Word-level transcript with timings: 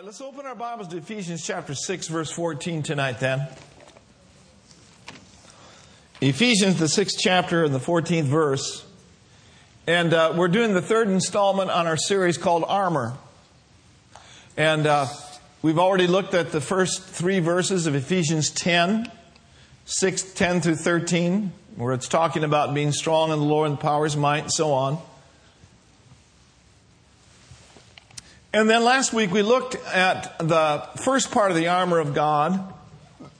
right, 0.00 0.06
let's 0.06 0.22
open 0.22 0.46
our 0.46 0.54
Bibles 0.54 0.88
to 0.88 0.96
Ephesians 0.96 1.44
chapter 1.44 1.74
6, 1.74 2.08
verse 2.08 2.30
14 2.30 2.82
tonight, 2.82 3.20
then. 3.20 3.46
Ephesians, 6.22 6.78
the 6.78 6.88
sixth 6.88 7.18
chapter 7.18 7.64
and 7.64 7.74
the 7.74 7.80
14th 7.80 8.22
verse. 8.22 8.86
And 9.86 10.14
uh, 10.14 10.32
we're 10.34 10.48
doing 10.48 10.72
the 10.72 10.80
third 10.80 11.08
installment 11.08 11.70
on 11.70 11.86
our 11.86 11.98
series 11.98 12.38
called 12.38 12.64
Armor. 12.66 13.12
And 14.56 14.86
uh, 14.86 15.06
we've 15.60 15.78
already 15.78 16.06
looked 16.06 16.32
at 16.32 16.50
the 16.50 16.62
first 16.62 17.02
three 17.02 17.40
verses 17.40 17.86
of 17.86 17.94
Ephesians 17.94 18.48
10, 18.48 19.06
6, 19.84 20.22
10 20.32 20.60
through 20.62 20.76
13, 20.76 21.52
where 21.76 21.92
it's 21.92 22.08
talking 22.08 22.42
about 22.42 22.72
being 22.72 22.92
strong 22.92 23.32
in 23.32 23.38
the 23.38 23.44
Lord 23.44 23.68
and 23.68 23.76
the 23.76 23.82
power 23.82 24.06
of 24.06 24.12
his 24.12 24.16
might, 24.16 24.44
and 24.44 24.52
so 24.52 24.72
on. 24.72 24.98
And 28.52 28.68
then 28.68 28.82
last 28.82 29.12
week 29.12 29.30
we 29.30 29.42
looked 29.42 29.76
at 29.76 30.36
the 30.40 30.82
first 30.96 31.30
part 31.30 31.52
of 31.52 31.56
the 31.56 31.68
armor 31.68 32.00
of 32.00 32.14
God. 32.14 32.74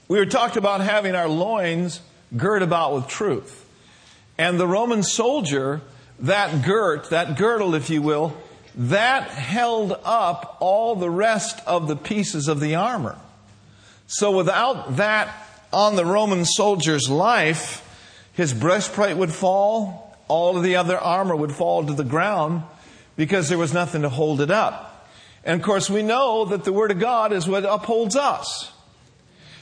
We 0.07 0.17
were 0.17 0.25
talked 0.25 0.55
about 0.55 0.79
having 0.79 1.15
our 1.15 1.27
loins 1.27 1.99
girt 2.37 2.63
about 2.63 2.93
with 2.93 3.07
truth. 3.07 3.65
And 4.37 4.57
the 4.57 4.67
Roman 4.67 5.03
soldier, 5.03 5.81
that 6.19 6.63
girt, 6.63 7.09
that 7.09 7.37
girdle, 7.37 7.75
if 7.75 7.89
you 7.89 8.01
will, 8.01 8.37
that 8.75 9.29
held 9.29 9.99
up 10.05 10.55
all 10.61 10.95
the 10.95 11.09
rest 11.09 11.59
of 11.67 11.89
the 11.89 11.97
pieces 11.97 12.47
of 12.47 12.61
the 12.61 12.75
armor. 12.75 13.17
So 14.07 14.31
without 14.31 14.95
that 14.95 15.33
on 15.73 15.97
the 15.97 16.05
Roman 16.05 16.45
soldier's 16.45 17.09
life, 17.09 17.85
his 18.31 18.53
breastplate 18.53 19.17
would 19.17 19.33
fall, 19.33 20.17
all 20.29 20.55
of 20.55 20.63
the 20.63 20.77
other 20.77 20.97
armor 20.97 21.35
would 21.35 21.51
fall 21.51 21.85
to 21.85 21.93
the 21.93 22.05
ground 22.05 22.63
because 23.17 23.49
there 23.49 23.57
was 23.57 23.73
nothing 23.73 24.03
to 24.03 24.09
hold 24.09 24.39
it 24.39 24.51
up. 24.51 24.90
And 25.43 25.59
of 25.59 25.65
course, 25.65 25.89
we 25.89 26.03
know 26.03 26.45
that 26.45 26.63
the 26.63 26.73
Word 26.73 26.91
of 26.91 26.99
God 26.99 27.33
is 27.33 27.47
what 27.47 27.65
upholds 27.65 28.15
us. 28.15 28.71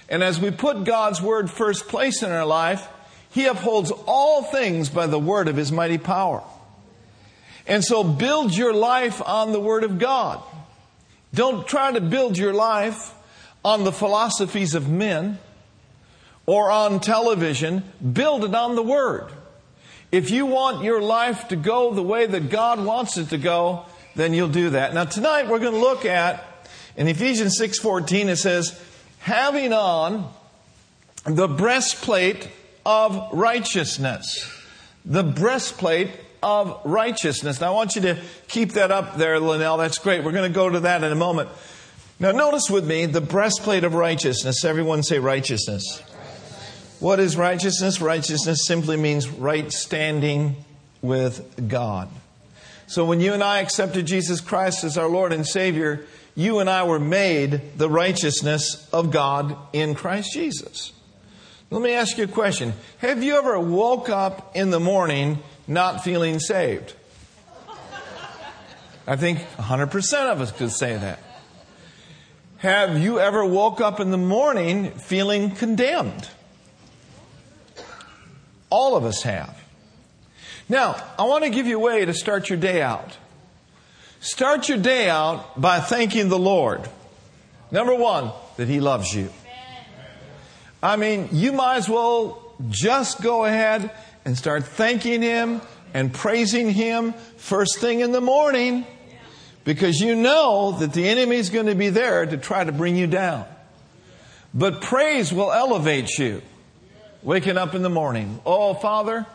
And 0.09 0.23
as 0.23 0.39
we 0.39 0.51
put 0.51 0.83
God's 0.83 1.21
Word 1.21 1.49
first 1.49 1.87
place 1.87 2.23
in 2.23 2.31
our 2.31 2.45
life, 2.45 2.87
He 3.29 3.45
upholds 3.45 3.91
all 4.05 4.43
things 4.43 4.89
by 4.89 5.07
the 5.07 5.19
Word 5.19 5.47
of 5.47 5.55
His 5.55 5.71
mighty 5.71 5.97
power. 5.97 6.43
And 7.65 7.83
so 7.83 8.03
build 8.03 8.55
your 8.57 8.73
life 8.73 9.21
on 9.21 9.51
the 9.51 9.59
Word 9.59 9.83
of 9.83 9.99
God. 9.99 10.41
Don't 11.33 11.67
try 11.67 11.91
to 11.91 12.01
build 12.01 12.37
your 12.37 12.53
life 12.53 13.13
on 13.63 13.83
the 13.83 13.91
philosophies 13.91 14.73
of 14.73 14.89
men 14.89 15.37
or 16.45 16.71
on 16.71 16.99
television. 16.99 17.83
Build 18.11 18.43
it 18.43 18.55
on 18.55 18.75
the 18.75 18.83
Word. 18.83 19.31
If 20.11 20.31
you 20.31 20.47
want 20.47 20.83
your 20.83 21.01
life 21.01 21.49
to 21.49 21.55
go 21.55 21.93
the 21.93 22.01
way 22.01 22.25
that 22.25 22.49
God 22.49 22.83
wants 22.83 23.17
it 23.17 23.29
to 23.29 23.37
go, 23.37 23.85
then 24.19 24.33
you'll 24.33 24.49
do 24.49 24.71
that. 24.71 24.93
Now 24.93 25.05
tonight 25.05 25.47
we're 25.47 25.59
going 25.59 25.73
to 25.73 25.79
look 25.79 26.05
at 26.05 26.45
in 26.97 27.07
Ephesians 27.07 27.59
6:14 27.59 28.27
it 28.27 28.37
says 28.37 28.79
having 29.19 29.73
on 29.73 30.31
the 31.25 31.47
breastplate 31.47 32.49
of 32.85 33.29
righteousness. 33.33 34.49
The 35.05 35.23
breastplate 35.23 36.11
of 36.41 36.79
righteousness. 36.85 37.59
Now 37.59 37.67
I 37.67 37.71
want 37.71 37.95
you 37.95 38.01
to 38.03 38.21
keep 38.47 38.73
that 38.73 38.91
up 38.91 39.17
there, 39.17 39.39
Linnell. 39.39 39.77
That's 39.77 39.97
great. 39.97 40.23
We're 40.23 40.31
going 40.31 40.49
to 40.49 40.55
go 40.55 40.69
to 40.69 40.81
that 40.81 41.03
in 41.03 41.11
a 41.11 41.15
moment. 41.15 41.49
Now 42.19 42.31
notice 42.31 42.69
with 42.69 42.85
me 42.85 43.05
the 43.05 43.21
breastplate 43.21 43.83
of 43.83 43.93
righteousness. 43.93 44.65
Everyone 44.65 45.03
say 45.03 45.19
righteousness. 45.19 46.01
What 46.99 47.19
is 47.19 47.37
righteousness? 47.37 48.01
Righteousness 48.01 48.65
simply 48.65 48.97
means 48.97 49.29
right 49.29 49.71
standing 49.71 50.57
with 51.01 51.69
God. 51.69 52.09
So 52.89 53.05
when 53.05 53.19
you 53.21 53.33
and 53.35 53.43
I 53.43 53.59
accepted 53.59 54.07
Jesus 54.07 54.41
Christ 54.41 54.83
as 54.83 54.97
our 54.97 55.07
Lord 55.07 55.31
and 55.31 55.45
Savior, 55.45 56.07
you 56.33 56.57
and 56.57 56.67
I 56.67 56.81
were 56.81 56.99
made 56.99 57.77
the 57.77 57.87
righteousness 57.87 58.89
of 58.91 59.11
God 59.11 59.55
in 59.73 59.93
Christ 59.93 60.33
Jesus. 60.33 60.91
Let 61.69 61.83
me 61.83 61.93
ask 61.93 62.17
you 62.17 62.23
a 62.23 62.27
question. 62.27 62.73
Have 62.97 63.21
you 63.21 63.37
ever 63.37 63.59
woke 63.59 64.09
up 64.09 64.55
in 64.55 64.71
the 64.71 64.79
morning 64.79 65.37
not 65.67 66.03
feeling 66.03 66.39
saved? 66.39 66.95
I 69.05 69.15
think 69.15 69.37
100% 69.37 70.31
of 70.31 70.41
us 70.41 70.51
could 70.51 70.71
say 70.71 70.97
that. 70.97 71.19
Have 72.57 72.97
you 72.97 73.19
ever 73.19 73.45
woke 73.45 73.81
up 73.81 73.99
in 73.99 74.09
the 74.09 74.17
morning 74.17 74.93
feeling 74.93 75.51
condemned? 75.51 76.27
All 78.71 78.95
of 78.95 79.05
us 79.05 79.21
have. 79.21 79.68
Now, 80.69 81.03
I 81.17 81.23
want 81.23 81.43
to 81.43 81.49
give 81.49 81.65
you 81.65 81.77
a 81.77 81.81
way 81.81 82.05
to 82.05 82.13
start 82.13 82.49
your 82.49 82.59
day 82.59 82.81
out. 82.81 83.17
Start 84.21 84.69
your 84.69 84.77
day 84.77 85.09
out 85.09 85.59
by 85.59 85.79
thanking 85.79 86.29
the 86.29 86.37
Lord. 86.37 86.87
Number 87.71 87.95
one, 87.95 88.31
that 88.57 88.67
He 88.67 88.79
loves 88.79 89.13
you. 89.13 89.29
I 90.81 90.95
mean, 90.95 91.29
you 91.31 91.51
might 91.51 91.77
as 91.77 91.89
well 91.89 92.53
just 92.69 93.21
go 93.21 93.45
ahead 93.45 93.91
and 94.25 94.37
start 94.37 94.65
thanking 94.65 95.21
Him 95.21 95.61
and 95.93 96.13
praising 96.13 96.69
Him 96.69 97.13
first 97.37 97.79
thing 97.79 98.01
in 98.01 98.11
the 98.11 98.21
morning 98.21 98.85
because 99.63 99.99
you 99.99 100.15
know 100.15 100.77
that 100.79 100.93
the 100.93 101.07
enemy 101.07 101.37
is 101.37 101.49
going 101.49 101.65
to 101.65 101.75
be 101.75 101.89
there 101.89 102.25
to 102.25 102.37
try 102.37 102.63
to 102.63 102.71
bring 102.71 102.95
you 102.95 103.07
down. 103.07 103.45
But 104.53 104.81
praise 104.81 105.33
will 105.33 105.51
elevate 105.51 106.17
you. 106.17 106.41
Waking 107.21 107.57
up 107.57 107.75
in 107.75 107.81
the 107.81 107.89
morning. 107.89 108.39
Oh, 108.45 108.73
Father, 108.73 109.25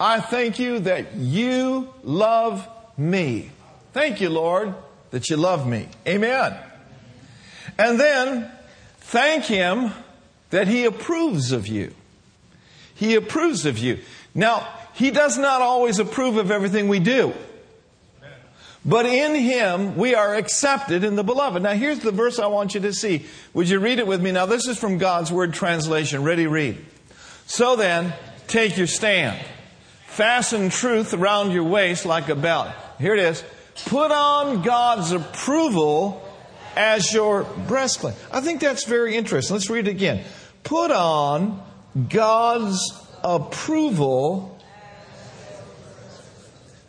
I 0.00 0.20
thank 0.20 0.58
you 0.58 0.78
that 0.80 1.14
you 1.14 1.92
love 2.02 2.66
me. 2.96 3.50
Thank 3.92 4.22
you, 4.22 4.30
Lord, 4.30 4.74
that 5.10 5.28
you 5.28 5.36
love 5.36 5.68
me. 5.68 5.88
Amen. 6.08 6.56
And 7.76 8.00
then 8.00 8.50
thank 9.00 9.44
Him 9.44 9.92
that 10.48 10.68
He 10.68 10.86
approves 10.86 11.52
of 11.52 11.66
you. 11.66 11.94
He 12.94 13.14
approves 13.14 13.66
of 13.66 13.76
you. 13.76 13.98
Now, 14.34 14.66
He 14.94 15.10
does 15.10 15.36
not 15.36 15.60
always 15.60 15.98
approve 15.98 16.38
of 16.38 16.50
everything 16.50 16.88
we 16.88 16.98
do. 16.98 17.34
But 18.82 19.04
in 19.04 19.34
Him, 19.34 19.98
we 19.98 20.14
are 20.14 20.34
accepted 20.34 21.04
in 21.04 21.16
the 21.16 21.24
beloved. 21.24 21.62
Now, 21.62 21.74
here's 21.74 21.98
the 21.98 22.10
verse 22.10 22.38
I 22.38 22.46
want 22.46 22.74
you 22.74 22.80
to 22.80 22.94
see. 22.94 23.26
Would 23.52 23.68
you 23.68 23.78
read 23.78 23.98
it 23.98 24.06
with 24.06 24.22
me? 24.22 24.32
Now, 24.32 24.46
this 24.46 24.66
is 24.66 24.78
from 24.78 24.96
God's 24.96 25.30
Word 25.30 25.52
translation. 25.52 26.22
Ready, 26.22 26.46
read. 26.46 26.78
So 27.44 27.76
then, 27.76 28.14
take 28.46 28.78
your 28.78 28.86
stand. 28.86 29.38
Fasten 30.10 30.70
truth 30.70 31.14
around 31.14 31.52
your 31.52 31.62
waist 31.62 32.04
like 32.04 32.28
a 32.28 32.34
belt. 32.34 32.68
Here 32.98 33.14
it 33.14 33.20
is. 33.20 33.44
Put 33.86 34.10
on 34.10 34.62
God's 34.62 35.12
approval 35.12 36.22
as 36.74 37.12
your 37.12 37.44
breastplate. 37.44 38.16
I 38.32 38.40
think 38.40 38.60
that's 38.60 38.84
very 38.84 39.16
interesting. 39.16 39.54
Let's 39.54 39.70
read 39.70 39.86
it 39.86 39.92
again. 39.92 40.24
Put 40.64 40.90
on 40.90 41.62
God's 42.08 42.92
approval. 43.22 44.58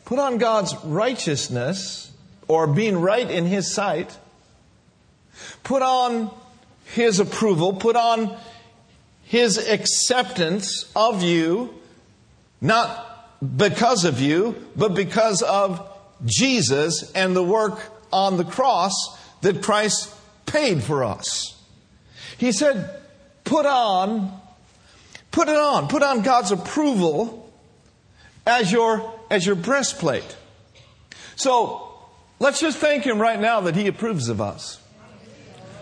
Put 0.05 0.17
on 0.17 0.39
God's 0.39 0.75
righteousness 0.83 2.11
or 2.47 2.65
being 2.65 2.99
right 2.99 3.29
in 3.29 3.45
His 3.45 3.71
sight. 3.71 4.17
Put 5.63 5.83
on 5.83 6.31
His 6.85 7.19
approval. 7.19 7.73
Put 7.73 7.95
on 7.95 8.35
His 9.23 9.59
acceptance 9.59 10.91
of 10.95 11.21
you. 11.21 11.75
Not 12.59 13.09
because 13.41 14.05
of 14.05 14.21
you, 14.21 14.55
but 14.75 14.93
because 14.93 15.41
of 15.41 15.87
Jesus 16.25 17.11
and 17.13 17.35
the 17.35 17.43
work 17.43 17.79
on 18.11 18.37
the 18.37 18.43
cross 18.43 18.93
that 19.41 19.63
Christ 19.63 20.13
paid 20.45 20.83
for 20.83 21.03
us. 21.03 21.59
He 22.37 22.51
said, 22.51 23.01
put 23.43 23.65
on, 23.65 24.31
put 25.31 25.47
it 25.47 25.55
on, 25.55 25.87
put 25.87 26.03
on 26.03 26.21
God's 26.21 26.51
approval 26.51 27.51
as 28.45 28.71
your, 28.71 29.13
as 29.29 29.45
your 29.45 29.55
breastplate. 29.55 30.35
So, 31.35 31.87
let's 32.39 32.59
just 32.59 32.77
thank 32.77 33.03
Him 33.03 33.19
right 33.19 33.39
now 33.39 33.61
that 33.61 33.75
He 33.75 33.87
approves 33.87 34.29
of 34.29 34.41
us. 34.41 34.79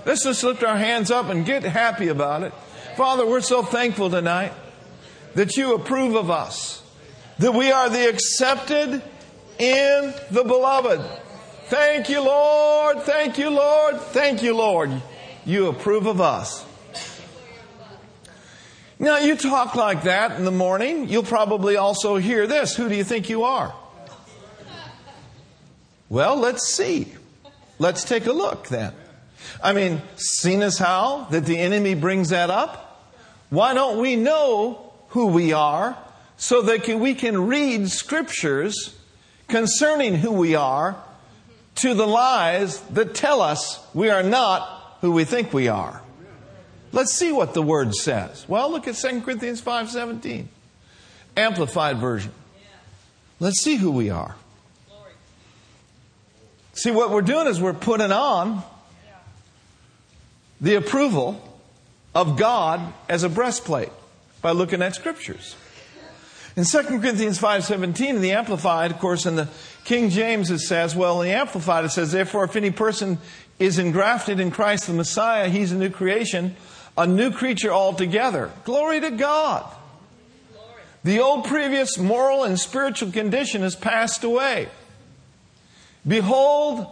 Let's 0.06 0.24
just 0.24 0.44
lift 0.44 0.64
our 0.64 0.78
hands 0.78 1.12
up 1.12 1.30
and 1.30 1.46
get 1.46 1.64
happy 1.64 2.08
about 2.08 2.44
it. 2.44 2.54
Father, 2.96 3.26
we're 3.26 3.42
so 3.42 3.64
thankful 3.64 4.10
tonight 4.10 4.54
that 5.36 5.58
you 5.58 5.76
approve 5.76 6.16
of 6.16 6.30
us 6.30 6.82
that 7.40 7.54
we 7.54 7.72
are 7.72 7.90
the 7.90 8.10
accepted 8.10 9.02
in 9.58 10.14
the 10.32 10.44
beloved. 10.44 11.02
Thank 11.66 12.10
you, 12.10 12.22
Lord. 12.22 13.00
Thank 13.02 13.38
you, 13.38 13.50
Lord. 13.50 14.00
Thank 14.00 14.44
you, 14.44 14.56
Lord. 14.56 15.02
You 15.46 15.68
approve 15.68 16.06
of 16.06 16.22
us. 16.22 16.66
Now, 18.98 19.18
you 19.18 19.38
talk 19.38 19.76
like 19.76 20.04
that 20.04 20.38
in 20.38 20.44
the 20.44 20.52
morning, 20.52 21.08
you'll 21.08 21.24
probably 21.24 21.78
also 21.78 22.18
hear 22.18 22.46
this. 22.48 22.76
Who 22.76 22.90
do 22.90 22.96
you 22.96 23.06
think 23.06 23.30
you 23.30 23.44
are? 23.44 23.74
Well, 26.10 26.36
let's 26.36 26.68
see. 26.68 27.14
Let's 27.78 28.04
take 28.04 28.26
a 28.26 28.34
look 28.34 28.68
then. 28.68 28.94
I 29.64 29.72
mean, 29.72 30.02
seen 30.18 30.62
as 30.62 30.78
how 30.78 31.28
that 31.32 31.46
the 31.46 31.58
enemy 31.58 31.96
brings 31.96 32.30
that 32.30 32.50
up? 32.50 33.14
Why 33.50 33.74
don't 33.74 34.00
we 34.00 34.18
know 34.18 34.92
who 35.10 35.28
we 35.28 35.54
are 35.54 35.98
so 36.40 36.62
that 36.62 36.88
we 36.88 37.14
can 37.14 37.48
read 37.48 37.90
scriptures 37.90 38.98
concerning 39.50 40.16
who 40.16 40.32
we 40.32 40.56
are 40.56 40.96
to 41.76 41.94
the 41.94 42.08
lies 42.08 42.80
that 42.82 43.14
tell 43.14 43.42
us 43.42 43.86
we 43.94 44.10
are 44.10 44.24
not 44.24 44.98
who 45.02 45.12
we 45.12 45.26
think 45.26 45.54
we 45.54 45.68
are. 45.68 46.02
Let's 46.94 47.14
see 47.14 47.32
what 47.32 47.54
the 47.54 47.62
word 47.62 47.94
says. 47.94 48.48
Well, 48.48 48.72
look 48.72 48.88
at 48.88 48.96
2 48.96 49.22
Corinthians 49.22 49.62
5:17. 49.62 50.48
Amplified 51.36 51.98
version. 51.98 52.32
Let's 53.40 53.62
see 53.62 53.76
who 53.76 53.92
we 53.92 54.10
are. 54.10 54.36
See, 56.74 56.92
what 56.92 57.12
we're 57.12 57.22
doing 57.22 57.48
is 57.48 57.62
we're 57.62 57.74
putting 57.74 58.14
on 58.14 58.64
the 60.62 60.76
approval 60.76 61.60
of 62.16 62.38
God 62.38 62.94
as 63.10 63.24
a 63.24 63.30
breastplate 63.30 63.92
by 64.42 64.52
looking 64.52 64.82
at 64.82 64.96
scriptures. 64.96 65.56
In 66.60 66.66
2 66.66 67.00
Corinthians 67.00 67.40
5.17, 67.40 68.10
in 68.10 68.22
the 68.22 68.34
Amplified, 68.34 68.92
of 68.92 69.00
course, 69.00 69.26
in 69.26 69.38
the 69.38 69.48
King 69.86 70.10
James 70.10 70.52
it 70.52 70.60
says, 70.60 70.94
well, 70.94 71.22
in 71.22 71.30
the 71.30 71.34
Amplified 71.34 71.86
it 71.86 71.92
says, 71.92 72.12
therefore, 72.12 72.44
if 72.44 72.58
any 72.58 72.70
person 72.70 73.18
is 73.60 73.80
engrafted 73.80 74.42
in 74.42 74.52
Christ 74.52 74.86
the 74.88 74.92
Messiah, 74.92 75.48
he's 75.48 75.72
a 75.72 75.78
new 75.78 75.90
creation, 75.90 76.58
a 76.98 77.08
new 77.08 77.32
creature 77.32 77.72
altogether. 77.72 78.52
Glory 78.66 79.00
to 79.00 79.10
God. 79.12 79.74
The 81.06 81.22
old 81.22 81.46
previous 81.46 81.98
moral 81.98 82.44
and 82.44 82.60
spiritual 82.60 83.14
condition 83.14 83.62
has 83.62 83.78
passed 83.78 84.26
away. 84.26 84.68
Behold, 86.06 86.86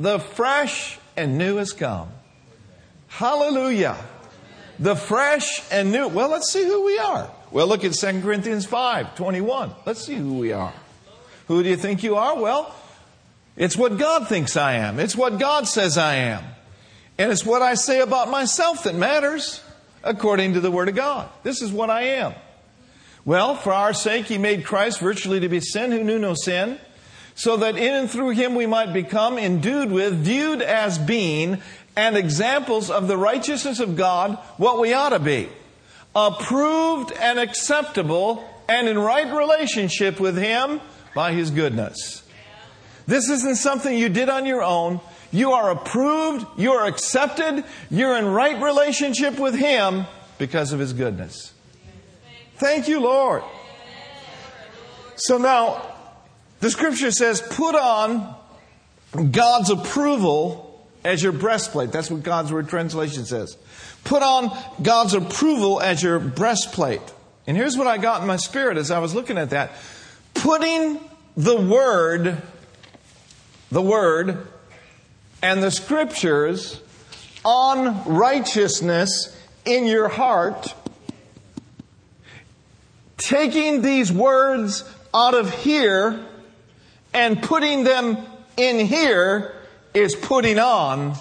the 0.00 0.18
fresh 0.18 0.98
and 1.16 1.38
new 1.38 1.58
has 1.58 1.72
come. 1.72 2.08
Hallelujah. 3.06 3.96
The 4.80 4.96
fresh 4.96 5.62
and 5.70 5.92
new. 5.92 6.08
Well, 6.08 6.30
let's 6.30 6.52
see 6.52 6.64
who 6.64 6.84
we 6.84 6.98
are. 6.98 7.30
Well, 7.54 7.68
look 7.68 7.84
at 7.84 7.92
2 7.92 8.20
Corinthians 8.20 8.66
5 8.66 9.14
21. 9.14 9.70
Let's 9.86 10.04
see 10.04 10.16
who 10.16 10.38
we 10.38 10.50
are. 10.50 10.72
Who 11.46 11.62
do 11.62 11.68
you 11.68 11.76
think 11.76 12.02
you 12.02 12.16
are? 12.16 12.36
Well, 12.36 12.74
it's 13.56 13.76
what 13.76 13.96
God 13.96 14.26
thinks 14.26 14.56
I 14.56 14.72
am. 14.72 14.98
It's 14.98 15.14
what 15.14 15.38
God 15.38 15.68
says 15.68 15.96
I 15.96 16.16
am. 16.16 16.42
And 17.16 17.30
it's 17.30 17.46
what 17.46 17.62
I 17.62 17.74
say 17.74 18.00
about 18.00 18.28
myself 18.28 18.82
that 18.82 18.96
matters 18.96 19.62
according 20.02 20.54
to 20.54 20.60
the 20.60 20.72
Word 20.72 20.88
of 20.88 20.96
God. 20.96 21.30
This 21.44 21.62
is 21.62 21.70
what 21.70 21.90
I 21.90 22.02
am. 22.02 22.34
Well, 23.24 23.54
for 23.54 23.72
our 23.72 23.94
sake, 23.94 24.26
He 24.26 24.36
made 24.36 24.64
Christ 24.64 24.98
virtually 24.98 25.38
to 25.38 25.48
be 25.48 25.60
sin 25.60 25.92
who 25.92 26.02
knew 26.02 26.18
no 26.18 26.34
sin, 26.34 26.80
so 27.36 27.56
that 27.58 27.76
in 27.76 27.94
and 27.94 28.10
through 28.10 28.30
Him 28.30 28.56
we 28.56 28.66
might 28.66 28.92
become 28.92 29.38
endued 29.38 29.92
with, 29.92 30.24
viewed 30.24 30.60
as 30.60 30.98
being, 30.98 31.62
and 31.94 32.16
examples 32.16 32.90
of 32.90 33.06
the 33.06 33.16
righteousness 33.16 33.78
of 33.78 33.94
God, 33.94 34.40
what 34.56 34.80
we 34.80 34.92
ought 34.92 35.10
to 35.10 35.20
be. 35.20 35.48
Approved 36.16 37.12
and 37.12 37.38
acceptable 37.38 38.48
and 38.68 38.88
in 38.88 38.98
right 38.98 39.32
relationship 39.32 40.20
with 40.20 40.36
Him 40.36 40.80
by 41.14 41.32
His 41.32 41.50
goodness. 41.50 42.22
This 43.06 43.28
isn't 43.28 43.56
something 43.56 43.96
you 43.96 44.08
did 44.08 44.28
on 44.28 44.46
your 44.46 44.62
own. 44.62 45.00
You 45.30 45.52
are 45.52 45.70
approved, 45.70 46.46
you 46.56 46.72
are 46.72 46.86
accepted, 46.86 47.64
you're 47.90 48.16
in 48.16 48.26
right 48.26 48.62
relationship 48.62 49.38
with 49.38 49.54
Him 49.54 50.06
because 50.38 50.72
of 50.72 50.78
His 50.78 50.92
goodness. 50.92 51.52
Thank 52.56 52.86
you, 52.86 53.00
Lord. 53.00 53.42
So 55.16 55.38
now, 55.38 55.94
the 56.60 56.70
scripture 56.70 57.10
says, 57.10 57.42
put 57.42 57.74
on 57.74 58.34
God's 59.32 59.70
approval 59.70 60.88
as 61.04 61.22
your 61.22 61.32
breastplate. 61.32 61.92
That's 61.92 62.10
what 62.10 62.22
God's 62.22 62.52
word 62.52 62.68
translation 62.68 63.24
says. 63.24 63.56
Put 64.04 64.22
on 64.22 64.56
God's 64.82 65.14
approval 65.14 65.80
as 65.80 66.02
your 66.02 66.18
breastplate. 66.18 67.02
And 67.46 67.56
here's 67.56 67.76
what 67.76 67.86
I 67.86 67.98
got 67.98 68.20
in 68.20 68.26
my 68.26 68.36
spirit 68.36 68.76
as 68.76 68.90
I 68.90 68.98
was 68.98 69.14
looking 69.14 69.38
at 69.38 69.50
that. 69.50 69.72
Putting 70.34 71.00
the 71.36 71.56
word, 71.56 72.40
the 73.70 73.82
word, 73.82 74.46
and 75.42 75.62
the 75.62 75.70
scriptures 75.70 76.80
on 77.44 78.04
righteousness 78.04 79.36
in 79.64 79.86
your 79.86 80.08
heart. 80.08 80.74
Taking 83.18 83.82
these 83.82 84.12
words 84.12 84.84
out 85.14 85.34
of 85.34 85.52
here 85.62 86.26
and 87.12 87.42
putting 87.42 87.84
them 87.84 88.18
in 88.56 88.86
here 88.86 89.54
is 89.92 90.14
putting 90.16 90.58
on 90.58 91.14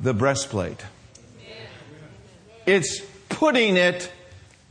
the 0.00 0.12
breastplate. 0.12 0.84
It's 2.66 3.00
putting 3.28 3.76
it 3.76 4.10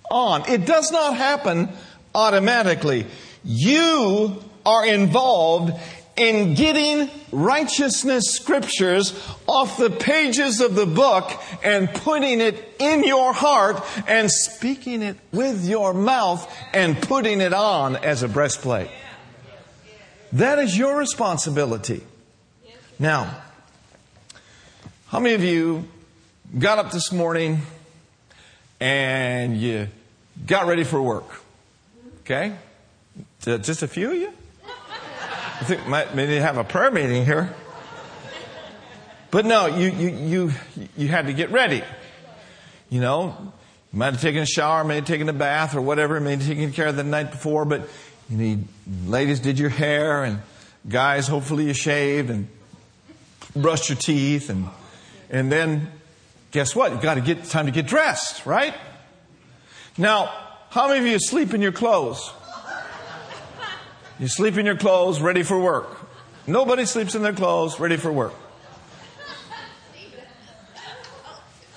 on. 0.10 0.48
It 0.50 0.66
does 0.66 0.92
not 0.92 1.16
happen 1.16 1.70
automatically. 2.14 3.06
You 3.44 4.44
are 4.66 4.86
involved 4.86 5.74
in 6.16 6.54
getting 6.54 7.10
righteousness 7.32 8.26
scriptures 8.32 9.14
off 9.48 9.78
the 9.78 9.90
pages 9.90 10.62
of 10.62 10.76
the 10.76 10.86
book 10.86 11.32
and 11.64 11.92
putting 11.94 12.42
it 12.42 12.76
in 12.80 13.04
your 13.04 13.34
heart 13.34 13.82
and 14.08 14.30
speaking 14.30 15.02
it 15.02 15.18
with 15.32 15.68
your 15.68 15.94
mouth 15.94 16.52
and 16.74 17.02
putting 17.02 17.42
it 17.42 17.54
on 17.54 17.96
as 17.96 18.24
a 18.24 18.28
breastplate. 18.28 18.90
That 20.34 20.60
is 20.60 20.78
your 20.78 20.98
responsibility. 20.98 22.04
Now, 23.00 23.42
how 25.08 25.20
many 25.20 25.34
of 25.34 25.44
you 25.44 25.88
got 26.58 26.78
up 26.78 26.92
this 26.92 27.12
morning 27.12 27.62
and 28.82 29.56
you 29.56 29.88
got 30.46 30.66
ready 30.66 30.84
for 30.84 31.02
work? 31.02 31.42
Okay? 32.22 32.56
Uh, 33.46 33.60
just 33.60 33.84
a 33.84 33.88
few 33.88 34.12
of 34.12 34.18
you? 34.18 34.34
I 34.66 35.64
think 35.64 35.88
might 35.88 36.16
maybe 36.16 36.36
have 36.38 36.58
a 36.58 36.64
prayer 36.64 36.90
meeting 36.90 37.24
here. 37.24 37.54
But 39.30 39.46
no, 39.46 39.68
you, 39.68 39.90
you, 39.92 40.10
you, 40.10 40.52
you 40.98 41.08
had 41.08 41.28
to 41.28 41.34
get 41.34 41.52
ready. 41.52 41.84
You 42.90 43.00
know, 43.00 43.36
you 43.94 44.00
might 44.00 44.14
have 44.14 44.22
taken 44.22 44.42
a 44.42 44.46
shower, 44.46 44.84
maybe 44.84 45.06
taken 45.06 45.30
a 45.30 45.34
bath 45.34 45.76
or 45.76 45.82
whatever, 45.82 46.20
maybe 46.20 46.44
taken 46.44 46.74
care 46.74 46.88
of 46.88 46.96
the 46.96 47.04
night 47.04 47.32
before, 47.32 47.64
but 47.64 47.88
you 48.30 48.38
need, 48.38 48.68
ladies 49.06 49.40
did 49.40 49.60
your 49.60 49.70
hair 49.70 50.24
and 50.24 50.42
guys, 50.90 51.28
hopefully 51.28 51.66
you 51.66 51.74
shaved 51.74 52.32
and 52.32 52.48
brushed 53.56 53.90
your 53.90 53.98
teeth, 53.98 54.50
and, 54.50 54.68
and 55.30 55.52
then 55.52 55.92
guess 56.52 56.76
what? 56.76 56.92
You've 56.92 57.02
got 57.02 57.16
to 57.16 57.22
get 57.22 57.46
time 57.46 57.66
to 57.66 57.72
get 57.72 57.88
dressed, 57.88 58.46
right? 58.46 58.76
Now, 59.98 60.32
how 60.70 60.88
many 60.88 61.00
of 61.00 61.06
you 61.06 61.20
sleep 61.20 61.54
in 61.54 61.62
your 61.62 61.72
clothes? 61.72 62.32
You 64.20 64.28
sleep 64.28 64.58
in 64.58 64.66
your 64.66 64.78
clothes, 64.78 65.20
ready 65.20 65.44
for 65.44 65.60
work. 65.60 65.98
Nobody 66.46 66.86
sleeps 66.86 67.16
in 67.16 67.24
their 67.24 67.34
clothes, 67.34 67.80
ready 67.80 67.98
for 67.98 68.12
work. 68.12 68.34